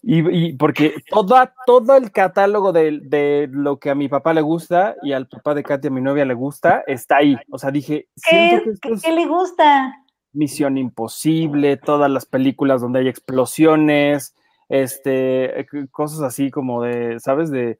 [0.02, 4.42] y, y porque toda, todo el catálogo de, de lo que a mi papá le
[4.42, 7.36] gusta y al papá de Katy, a mi novia, le gusta, está ahí.
[7.50, 9.92] O sea, dije, ¿Qué, que qué le gusta?
[10.32, 14.34] Misión Imposible, todas las películas donde hay explosiones,
[14.68, 17.50] este, eh, cosas así como de, ¿sabes?
[17.50, 17.78] De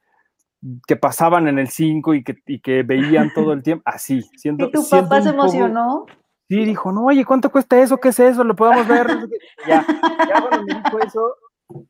[0.87, 3.83] que pasaban en el 5 y que, y que veían todo el tiempo.
[3.87, 4.23] Así.
[4.45, 6.07] ¿Y tu papá se poco- emocionó?
[6.49, 7.99] Sí, dijo, no, oye, ¿cuánto cuesta eso?
[7.99, 8.45] ¿Qué es eso?
[8.45, 9.07] ¿Lo podemos ver?
[9.67, 9.87] Ya,
[10.29, 11.35] ya cuando me dijo eso,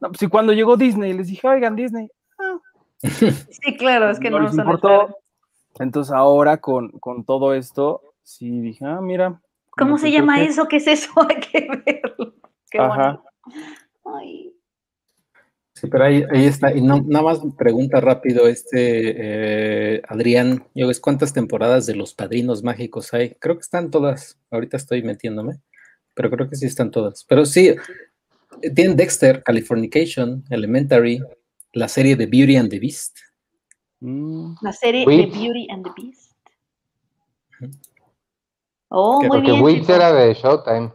[0.01, 2.09] no, pues y cuando llegó Disney, les dije, oigan, Disney,
[3.03, 5.17] Sí, claro, es que no, no son importó.
[5.79, 9.41] Entonces ahora con, con todo esto, sí dije, ah, mira.
[9.73, 10.69] ¿Cómo se llama que- eso?
[10.69, 11.11] ¿Qué es eso?
[11.29, 12.35] Hay que verlo.
[12.71, 13.23] Qué Ajá.
[13.45, 14.19] bonito.
[14.19, 14.49] Ay,
[15.75, 16.73] Sí, pero ahí, ahí está.
[16.77, 22.15] Y no, nada más pregunta rápido este eh, Adrián, yo ves cuántas temporadas de Los
[22.15, 23.35] Padrinos Mágicos hay.
[23.41, 24.39] Creo que están todas.
[24.53, 25.61] Ahorita estoy metiéndome,
[26.15, 27.25] pero creo que sí están todas.
[27.25, 27.75] Pero sí,
[28.77, 31.21] tienen Dexter, Californication, Elementary,
[31.73, 33.19] la serie de Beauty and the Beast.
[34.01, 36.22] La serie de Beauty and the Beast.
[38.95, 39.91] Oh, Que- muy Porque bien.
[39.91, 40.93] Era de Showtime.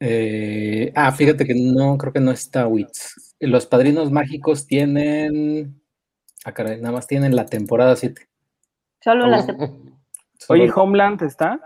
[0.00, 3.34] Eh, ah, fíjate que no, creo que no está Wits.
[3.40, 5.80] Los Padrinos Mágicos tienen.
[6.44, 8.28] Ah, caray, nada más tienen la temporada 7.
[9.02, 9.70] Solo las de-
[10.48, 11.60] Oye, Homeland está.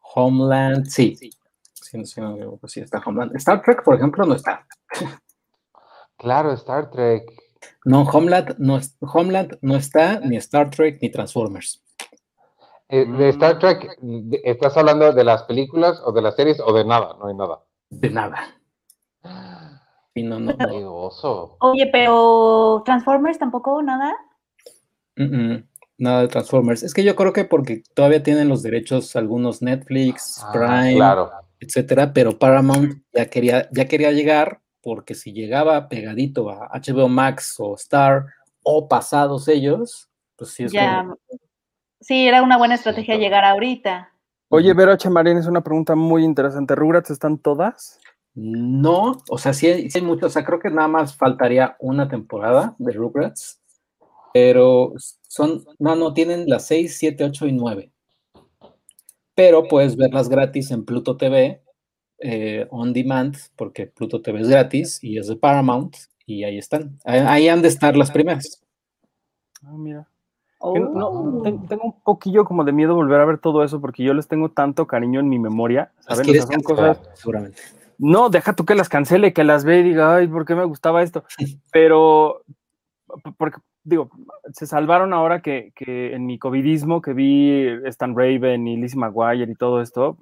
[0.00, 1.16] Homeland, sí.
[1.72, 3.36] Sí, no, sí, no, pues sí, está Homeland.
[3.36, 4.66] Star Trek, por ejemplo, no está.
[6.16, 7.24] Claro, Star Trek.
[7.84, 11.82] No, Homeland no, Homeland no está, ni Star Trek, ni Transformers.
[12.88, 13.16] Eh, Mm.
[13.18, 13.98] de Star Trek,
[14.44, 17.16] ¿estás hablando de las películas o de las series o de nada?
[17.18, 17.60] No hay nada.
[17.90, 18.38] De nada.
[20.14, 20.68] Sí, no, no, no.
[20.68, 21.56] Qué oso.
[21.60, 24.14] Oye, pero Transformers tampoco, nada.
[25.16, 25.68] Mm, mm,
[25.98, 26.82] Nada de Transformers.
[26.82, 31.30] Es que yo creo que porque todavía tienen los derechos algunos Netflix, Ah, Prime, claro.
[31.58, 37.56] etcétera, pero Paramount ya quería, ya quería llegar, porque si llegaba pegadito a HBO Max
[37.58, 38.26] o Star
[38.62, 40.98] o pasados ellos, pues sí es Ya.
[41.02, 41.16] como-
[42.00, 44.12] Sí, era una buena estrategia llegar ahorita.
[44.48, 46.74] Oye, Vero Chamarín, es una pregunta muy interesante.
[46.74, 47.98] ¿Rugrats están todas?
[48.34, 51.74] No, o sea, sí hay, sí hay mucho, o sea, creo que nada más faltaría
[51.80, 53.62] una temporada de Rugrats,
[54.34, 54.92] pero
[55.26, 57.92] son, no, no, tienen las 6, 7, 8 y 9.
[59.34, 61.62] Pero puedes verlas gratis en Pluto TV,
[62.18, 66.98] eh, on demand, porque Pluto TV es gratis y es de Paramount, y ahí están.
[67.04, 68.62] Ahí, ahí han de estar las primeras.
[69.62, 70.06] Ah, mira.
[70.58, 70.78] Oh.
[70.78, 74.14] No, ten- tengo un poquillo como de miedo volver a ver todo eso porque yo
[74.14, 75.92] les tengo tanto cariño en mi memoria.
[76.08, 76.20] Las ¿saben?
[76.20, 77.18] O quieres sea, son cancelar, cosas.
[77.18, 77.62] seguramente.
[77.98, 80.64] No, deja tú que las cancele, que las ve y diga, ay, ¿por qué me
[80.64, 81.24] gustaba esto?
[81.72, 82.42] Pero,
[83.38, 84.10] porque, digo,
[84.52, 89.50] se salvaron ahora que, que en mi covidismo que vi Stan Raven y Lizzie McGuire
[89.50, 90.16] y todo esto,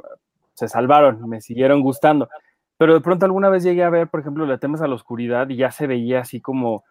[0.55, 2.28] se salvaron, me siguieron gustando.
[2.76, 5.49] Pero de pronto alguna vez llegué a ver, por ejemplo, Le temes a la oscuridad
[5.49, 6.85] y ya se veía así como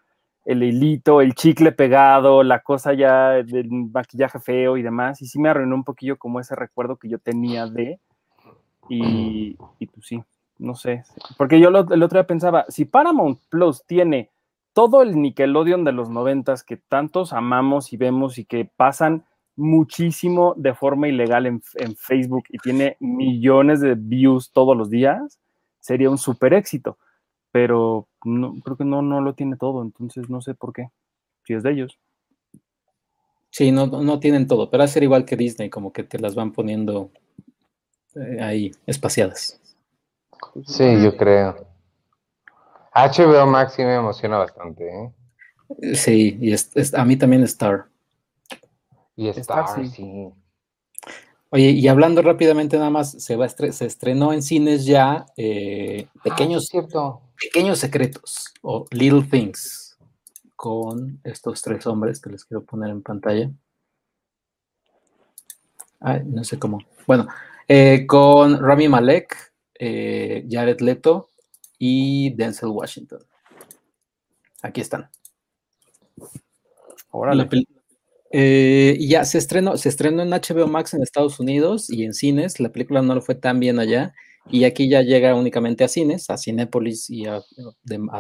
[0.46, 5.40] el hilito, el chicle pegado, la cosa ya del maquillaje feo y demás, y sí
[5.40, 8.00] me arruinó un poquillo como ese recuerdo que yo tenía de,
[8.90, 10.22] y, y pues sí,
[10.58, 11.04] no sé,
[11.38, 14.32] porque yo el otro día pensaba, si Paramount Plus tiene
[14.74, 19.24] todo el Nickelodeon de los noventas que tantos amamos y vemos y que pasan
[19.56, 25.40] muchísimo de forma ilegal en, en Facebook y tiene millones de views todos los días,
[25.80, 26.98] sería un super éxito.
[27.52, 30.90] Pero no, creo que no, no lo tiene todo, entonces no sé por qué.
[31.46, 32.00] Si es de ellos.
[33.50, 36.04] Sí, no, no no tienen todo, pero va a ser igual que Disney, como que
[36.04, 37.12] te las van poniendo
[38.16, 39.60] eh, ahí espaciadas.
[40.66, 41.68] Sí, yo creo.
[42.94, 45.12] HBO Max sí me emociona bastante, ¿eh?
[45.96, 47.86] Sí, y es- es- a mí también Star.
[49.16, 49.96] Y Star, Star, sí.
[49.96, 50.34] sí.
[51.50, 56.08] Oye, y hablando rápidamente nada más, se, va estre- se estrenó en cines ya eh,
[56.08, 57.22] Ah, sí, pequeños, es cierto.
[57.42, 59.98] Pequeños secretos o Little Things
[60.56, 63.52] con estos tres hombres que les quiero poner en pantalla.
[66.00, 66.80] Ay, no sé cómo.
[67.08, 67.28] Bueno,
[67.68, 71.30] eh, con Rami Malek, eh, Jared Leto
[71.80, 73.20] y Denzel Washington.
[74.62, 75.10] Aquí están.
[77.12, 77.44] Órale.
[77.44, 77.68] La pel-
[78.32, 82.60] eh, ya se estrenó, se estrenó en HBO Max en Estados Unidos y en cines.
[82.60, 84.14] La película no lo fue tan bien allá.
[84.50, 87.42] Y aquí ya llega únicamente a cines, a Cinépolis y a,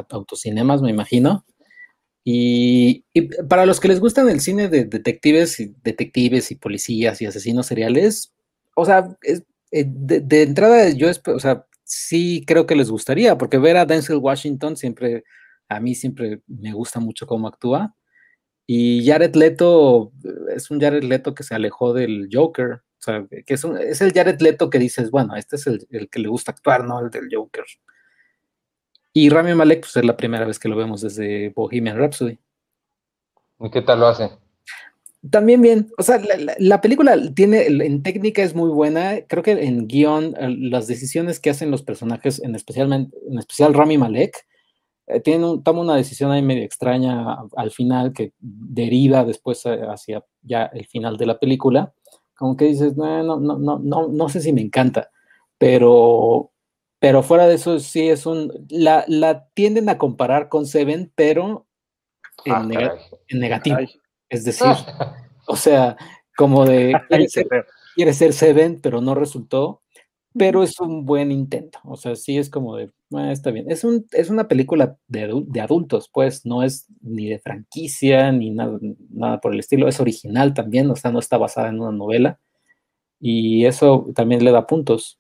[0.10, 1.46] autocinemas, me imagino.
[2.26, 3.06] Y,
[3.50, 7.68] para los que les gustan el cine de detectives y detectives y policías y asesinos
[7.68, 8.34] seriales,
[8.76, 13.58] o sea, es- eh, de, entrada yo, o sea, sí creo que les gustaría, porque
[13.58, 15.24] ver a Denzel Washington siempre,
[15.70, 17.96] a mí siempre me gusta mucho cómo actúa.
[18.68, 20.12] Y Jared Leto
[20.56, 22.82] es un Jared Leto que se alejó del Joker.
[23.04, 25.86] O sea, que es, un- es el Jared Leto que dices, bueno, este es el,
[25.92, 27.02] el que le gusta actuar, ¿no?
[27.02, 27.66] El del Joker.
[29.12, 32.40] Y Rami Malek, pues es la primera vez que lo vemos desde Bohemian Rhapsody.
[33.60, 34.32] ¿Y qué tal lo hace?
[35.30, 39.44] También bien, o sea, la, la- la película tiene, en técnica es muy buena, creo
[39.44, 43.98] que en guion, eh, las decisiones que hacen los personajes, en, especialmente, en especial Rami
[43.98, 44.46] Malek,
[45.08, 50.24] eh, un- toma una decisión ahí medio extraña al final que deriva después eh, hacia
[50.42, 51.94] ya el final de la película,
[52.44, 55.10] como que dices, no, no, no, no, no, no sé si me encanta,
[55.58, 56.52] pero,
[57.00, 61.68] pero fuera de eso sí es un, la, la tienden a comparar con Seven, pero
[62.44, 62.98] en, Ah,
[63.30, 63.88] en negativo, Ay.
[64.28, 64.68] es decir,
[65.48, 65.96] o sea,
[66.36, 67.48] como de quiere ser,
[67.96, 69.82] quiere ser Seven, pero no resultó.
[70.38, 71.80] Pero es un buen intento.
[71.86, 73.70] O sea, sí es como de, "Ah, está bien.
[73.72, 78.50] Es, un, es una película de, de adultos, pues, no es ni de franquicia, ni
[78.52, 78.80] nada,
[79.12, 79.88] nada por el estilo.
[79.88, 82.40] Es original también, o sea, no está basada en una novela.
[83.20, 85.20] Y eso también le da puntos.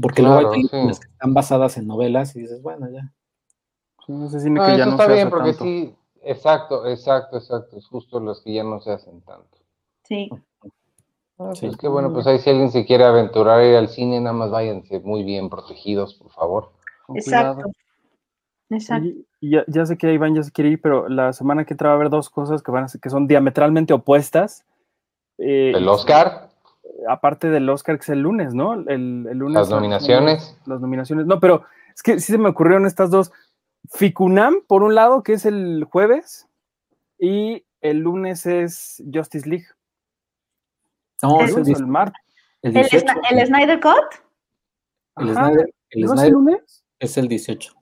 [0.00, 1.02] Porque luego Claro, hay películas sí.
[1.02, 3.12] que están basadas en novelas y dices, bueno, ya.
[4.06, 5.64] Sí, ese cine No, que ya eso no está se bien hace porque tanto.
[5.64, 7.76] sí, exacto, exacto, exacto.
[7.76, 9.58] Es justo los que ya no se hacen tanto.
[10.04, 10.28] Sí.
[11.38, 11.66] Ah, Sí.
[11.66, 14.32] pues qué bueno, pues ahí si alguien se quiere aventurar a ir al cine, nada
[14.34, 16.72] más váyanse muy bien protegidos, por favor.
[17.06, 17.52] Con cuidado.
[17.52, 17.72] Exacto.
[18.70, 19.04] Exacto.
[19.08, 21.74] Oye, y ya, ya sé que Iván ya se quiere ir, pero la semana que
[21.74, 24.64] entra va a haber dos cosas que van a ser, que son diametralmente opuestas.
[25.38, 26.48] Eh, El Oscar,
[27.08, 28.74] aparte del Oscar, que es el lunes, ¿no?
[28.74, 29.54] El, el lunes.
[29.54, 30.56] las nominaciones.
[30.66, 31.26] Las nominaciones.
[31.26, 31.64] No, pero
[31.94, 33.30] es que sí se me ocurrieron estas dos.
[33.90, 36.48] Ficunam, por un lado, que es el jueves,
[37.18, 39.66] y el lunes es Justice League.
[41.22, 42.22] No, El es el, lunes o 10 el martes.
[42.62, 43.06] el ¿El, 18.
[43.06, 43.94] Sna- el Snyder Cut?
[45.18, 45.46] El Ajá.
[45.50, 46.84] Snyder- el ¿No es el Snyder lunes?
[46.98, 47.72] es el 18.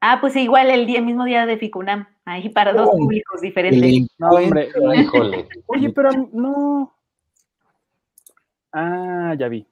[0.00, 2.06] Ah, pues igual el, día, mismo día de Ficunam.
[2.24, 4.08] Ahí para dos públicos El diferentes.
[4.18, 4.70] No, hombre.
[4.96, 5.48] Híjole.
[5.66, 6.94] Oye, pero no.
[8.72, 9.66] Ah, ya vi.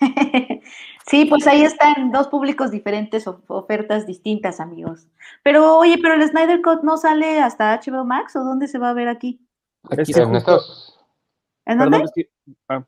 [1.06, 5.08] sí, pues ahí están dos públicos diferentes, of- ofertas distintas, amigos.
[5.42, 8.90] Pero, oye, pero el Snyder Cut no sale hasta HBO Max o dónde se va
[8.90, 9.40] a ver aquí?
[9.90, 10.97] Aquí Es se- En estos,
[11.68, 12.04] ¿En Perdón, dónde?
[12.06, 12.30] es que,
[12.68, 12.84] ah,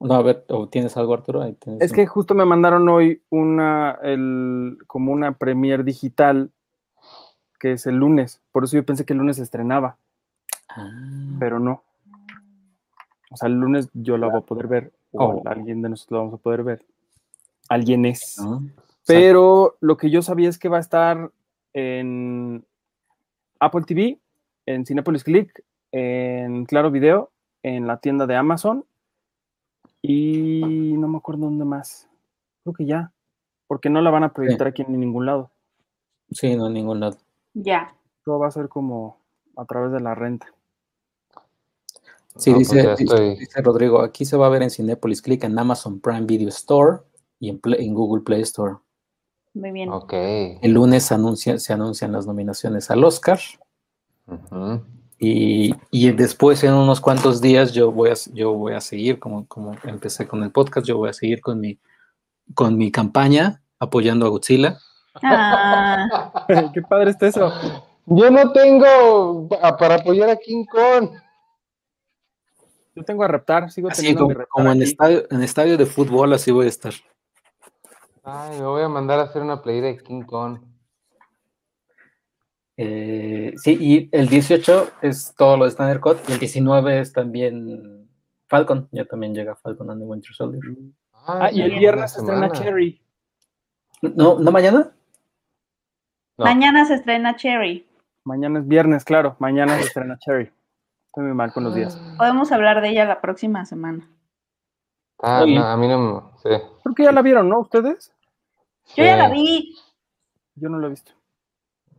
[0.00, 1.42] No, a ver, ¿o tienes algo, Arturo?
[1.42, 6.50] Ahí tienes es un- que justo me mandaron hoy una, el, como una premier digital,
[7.60, 8.40] que es el lunes.
[8.52, 9.96] Por eso yo pensé que el lunes se estrenaba,
[10.68, 10.88] Ah.
[11.38, 11.82] pero no.
[13.30, 15.42] O sea, el lunes yo la voy a poder ver, o Oh.
[15.46, 16.84] alguien de nosotros lo vamos a poder ver.
[17.68, 18.38] Alguien es.
[18.38, 18.62] ¿no?
[19.06, 21.30] Pero lo que yo sabía es que va a estar
[21.72, 22.64] en
[23.58, 24.18] Apple TV,
[24.66, 27.30] en Cinepolis Click, en Claro Video,
[27.62, 28.84] en la tienda de Amazon
[30.02, 32.08] y no me acuerdo dónde más.
[32.62, 33.12] Creo que ya,
[33.66, 35.50] porque no la van a proyectar aquí en ningún lado.
[36.30, 37.18] Sí, no, en ningún lado.
[37.54, 37.94] Ya.
[38.24, 39.18] Todo va a ser como
[39.56, 40.46] a través de la renta.
[42.36, 45.20] Sí, No, dice, pues dice- estoy- dice Rodrigo, aquí se va a ver en Cinepolis
[45.20, 46.98] Click, en Amazon Prime Video Store
[47.38, 48.76] y en, Play- en Google Play Store.
[49.54, 49.90] Muy bien.
[49.90, 50.12] Ok.
[50.14, 53.38] El lunes se anuncia- se anuncian las nominaciones al Oscar.
[55.24, 59.46] Y, y después, en unos cuantos días, yo voy a, yo voy a seguir, como,
[59.46, 61.78] como empecé con el podcast, yo voy a seguir con mi,
[62.56, 64.78] con mi campaña apoyando a Godzilla.
[65.22, 66.44] Ah,
[66.74, 67.52] Qué padre está eso.
[68.06, 71.10] Yo no tengo pa- para apoyar a King Kong.
[72.96, 75.78] Yo tengo a reptar, sigo Así teniendo mi como, reptar como en, estadio, en estadio
[75.78, 76.94] de fútbol, así voy a estar.
[78.24, 80.58] Ay, me voy a mandar a hacer una playera de King Kong.
[82.76, 87.12] Eh, sí, y el 18 es todo lo de Standard Cut, y el 19 es
[87.12, 88.08] también
[88.48, 90.62] Falcon, ya también llega Falcon and the Winter Soldier.
[91.26, 92.50] Ah, y sí, el viernes se estrena.
[92.50, 93.00] Cherry.
[94.02, 94.92] ¿No, ¿no mañana?
[96.36, 96.44] No.
[96.44, 97.86] Mañana se estrena Cherry.
[98.24, 99.36] Mañana es viernes, claro.
[99.38, 100.50] Mañana se estrena Cherry.
[101.06, 101.96] Estoy muy mal con los días.
[102.16, 104.08] Podemos hablar de ella la próxima semana.
[105.18, 106.20] Ah, no, a mí no me...
[106.42, 106.64] Sí.
[106.82, 107.60] Creo que ya la vieron, ¿no?
[107.60, 108.12] ¿Ustedes?
[108.96, 109.76] Yo ya la vi.
[110.56, 111.12] Yo no la he visto.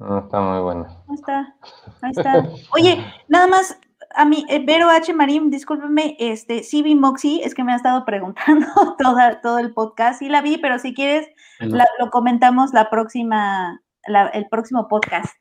[0.04, 0.88] No, está muy buena.
[1.08, 1.56] Ahí está.
[2.02, 2.48] Ahí está.
[2.74, 3.80] Oye, nada más,
[4.16, 5.14] a mí, eh, Vero H.
[5.14, 8.68] Marín, discúlpeme, este, sí vi Moxie, es que me ha estado preguntando
[9.00, 10.20] toda, todo el podcast.
[10.20, 11.28] Sí la vi, pero si quieres,
[11.60, 15.34] Bueno, la- lo comentamos la próxima, la- el próximo podcast.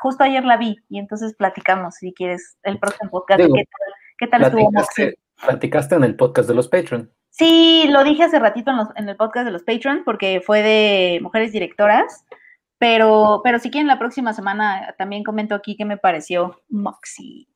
[0.00, 3.40] Justo ayer la vi y entonces platicamos, si quieres, el próximo podcast.
[3.40, 5.04] Digo, ¿Qué tal, qué tal estuvo Moxie?
[5.04, 7.10] platicaste, platicaste en el podcast de los Patreon.
[7.30, 10.60] Sí, lo dije hace ratito en, los- en el podcast de los Patreon porque fue
[10.62, 12.26] de mujeres directoras,
[12.78, 17.48] pero, pero si quieren la próxima semana también comento aquí qué me pareció Moxie.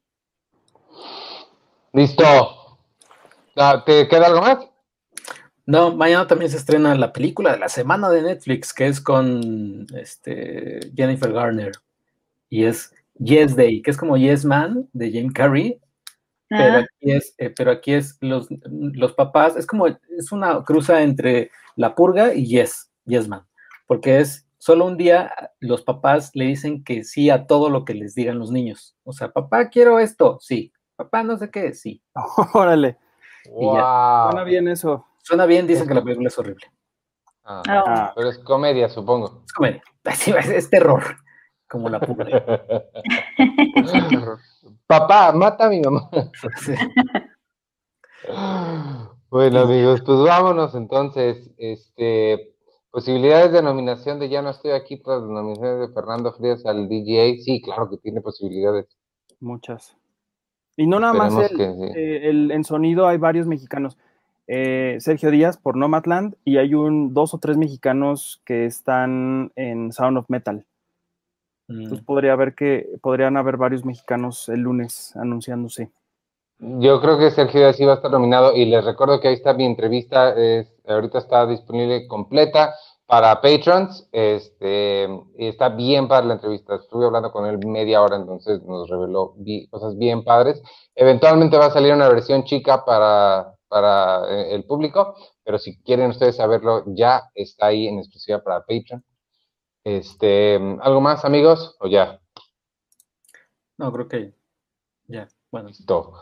[1.93, 2.79] Listo.
[3.57, 4.59] Ah, ¿Te queda algo más?
[5.65, 9.87] No, mañana también se estrena la película de la semana de Netflix, que es con
[9.95, 11.73] este, Jennifer Garner.
[12.49, 15.81] Y es Yes Day, que es como Yes Man de Jim Carrey,
[16.49, 21.03] pero aquí es, eh, pero aquí es los, los papás, es como, es una cruza
[21.03, 23.47] entre La Purga y Yes, Yes Man,
[23.87, 27.95] porque es solo un día los papás le dicen que sí a todo lo que
[27.95, 28.95] les digan los niños.
[29.03, 30.73] O sea, papá, quiero esto, sí.
[30.95, 32.01] Papá, no sé qué, sí.
[32.55, 32.97] Órale.
[33.45, 33.83] Y ya.
[33.83, 34.31] Wow.
[34.31, 35.05] Suena bien eso.
[35.21, 36.65] Suena bien, dicen que la película es horrible.
[37.43, 37.63] Ah.
[37.67, 39.43] Ah, pero es comedia, supongo.
[39.45, 39.83] Es comedia.
[40.05, 41.03] Es, es terror,
[41.69, 42.45] como La Purga.
[44.87, 46.09] Papá, mata a mi mamá.
[46.61, 46.75] Sí.
[49.29, 51.51] Bueno, amigos, pues vámonos entonces.
[51.57, 52.52] Este,
[52.93, 56.89] posibilidades de nominación de Ya no estoy aquí para las nominaciones de Fernando Frías al
[56.89, 57.43] DGA.
[57.43, 58.87] Sí, claro que tiene posibilidades.
[59.41, 59.97] muchas.
[60.77, 61.99] Y no nada más Esperemos el, que sí.
[61.99, 63.99] eh, el- en sonido hay varios mexicanos.
[64.47, 69.93] Eh, Sergio Díaz por Nomadland y hay un dos o tres mexicanos que están en
[69.93, 70.65] Sound of Metal.
[71.69, 75.91] Mm, Entonces podría haber que podrían haber varios mexicanos el lunes anunciándose.
[76.65, 79.35] Yo creo que Sergio Díaz sí va a estar nominado y les recuerdo que ahí
[79.35, 86.25] está mi entrevista, es, ahorita está disponible completa para patrons, este, y está bien para
[86.25, 89.35] la entrevista, estuve hablando con él media hora, entonces nos reveló
[89.71, 90.63] cosas bien padres.
[90.95, 96.11] Eventualmente va a salir una versión chica para, para eh, el público, pero si quieren
[96.11, 99.05] ustedes saberlo, ya está ahí en exclusiva para Patreon.
[99.83, 101.77] Este, ¿algo más, amigos?
[101.81, 102.21] ¿O ya?
[103.79, 104.35] No, creo que
[105.09, 105.27] ya.
[105.51, 106.13] Bueno, Listo.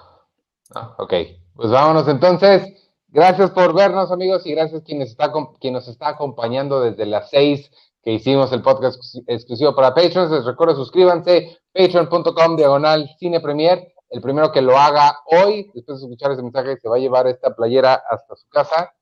[0.75, 1.15] Ah, ok,
[1.55, 2.77] pues vámonos entonces.
[3.09, 7.71] Gracias por vernos, amigos, y gracias quien está, quien nos está acompañando desde las seis
[8.05, 10.31] que hicimos el podcast exclusi- exclusivo para Patreons.
[10.31, 13.93] Les recuerdo, suscríbanse, patreon.com, diagonal, cine premier.
[14.11, 17.27] El primero que lo haga hoy, después de escuchar ese mensaje, se va a llevar
[17.27, 18.93] esta playera hasta su casa.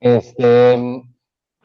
[0.00, 1.02] Este,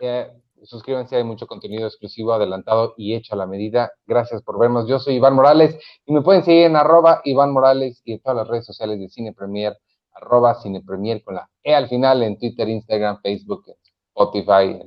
[0.02, 0.32] eh,
[0.66, 3.92] suscríbanse, hay mucho contenido exclusivo, adelantado y hecho a la medida.
[4.06, 4.88] Gracias por vernos.
[4.88, 8.38] Yo soy Iván Morales y me pueden seguir en arroba Iván Morales y en todas
[8.38, 9.78] las redes sociales de Cine Premier,
[10.14, 13.66] arroba Cine Premier con la E al final en Twitter, Instagram, Facebook,
[14.10, 14.82] Spotify,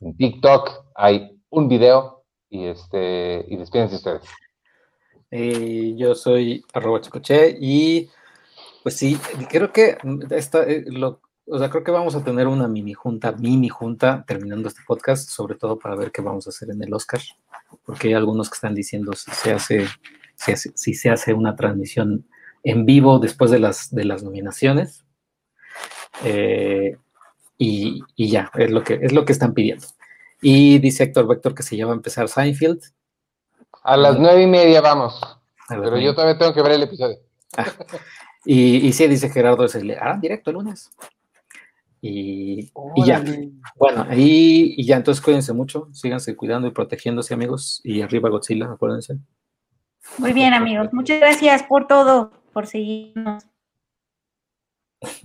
[0.00, 0.70] en, TikTok.
[0.94, 4.22] Hay un video y este y despídense ustedes.
[5.30, 8.08] eh, yo soy arroba chicoche y
[8.86, 9.18] pues sí,
[9.50, 9.98] creo que
[10.30, 14.24] esta, eh, lo, o sea, creo que vamos a tener una mini junta, mini junta
[14.26, 17.20] terminando este podcast, sobre todo para ver qué vamos a hacer en el Oscar,
[17.84, 19.86] porque hay algunos que están diciendo si se hace,
[20.34, 22.26] si, hace- si se hace una transmisión
[22.64, 25.04] en vivo después de las, de las nominaciones.
[26.24, 26.96] Eh,
[27.58, 29.86] y, y ya, es lo, que, es lo que están pidiendo.
[30.42, 32.82] Y dice Héctor Vector que se llama a empezar Seinfeld.
[33.82, 35.20] A las nueve y media vamos,
[35.68, 37.18] pero yo todavía tengo que ver el episodio.
[38.44, 40.90] Y, y sí, dice Gerardo, se le harán directo el lunes.
[42.00, 43.24] Y, y ya,
[43.76, 47.80] bueno, ahí y ya, entonces cuídense mucho, síganse cuidando y protegiéndose, amigos.
[47.84, 49.18] Y arriba Godzilla, acuérdense.
[50.18, 50.92] Muy bien, amigos.
[50.92, 53.44] Muchas gracias por todo, por seguirnos.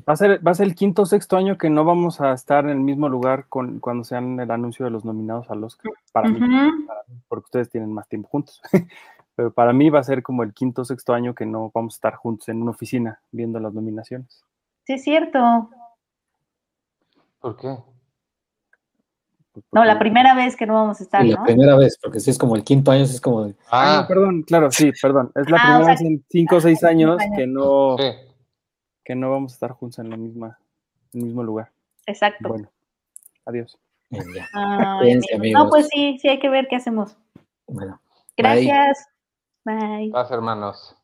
[0.08, 2.34] Va a, ser, va a ser el quinto o sexto año que no vamos a
[2.34, 5.92] estar en el mismo lugar con, cuando sean el anuncio de los nominados al Oscar.
[6.12, 8.62] Para mí, para mí, porque ustedes tienen más tiempo juntos.
[9.36, 11.96] Pero para mí va a ser como el quinto o sexto año que no vamos
[11.96, 14.44] a estar juntos en una oficina viendo las nominaciones.
[14.84, 15.70] Sí, es cierto.
[17.42, 17.76] ¿Por qué?
[19.54, 21.44] Pues No, la primera vez que no vamos a estar, Y la ¿no?
[21.44, 24.08] primera vez, porque si es como el quinto año, es como de, Ah, Ah, no,
[24.08, 25.32] perdón, claro, sí, perdón.
[25.36, 27.38] Es la Ah, o primera sea, vez en cinco o seis años años.
[27.38, 28.04] que no, sí.
[29.04, 30.58] que no vamos a estar juntos en la misma,
[31.14, 31.72] en el mismo lugar.
[32.06, 32.48] Exacto.
[32.48, 32.72] Bueno,
[33.46, 33.78] adiós.
[34.54, 35.20] Ay.
[35.54, 37.18] No, pues sí, sí hay que ver qué hacemos.
[37.68, 38.00] Bueno.
[38.38, 39.06] Gracias.
[39.66, 40.10] Bye.
[40.12, 40.96] Vas, hermanos.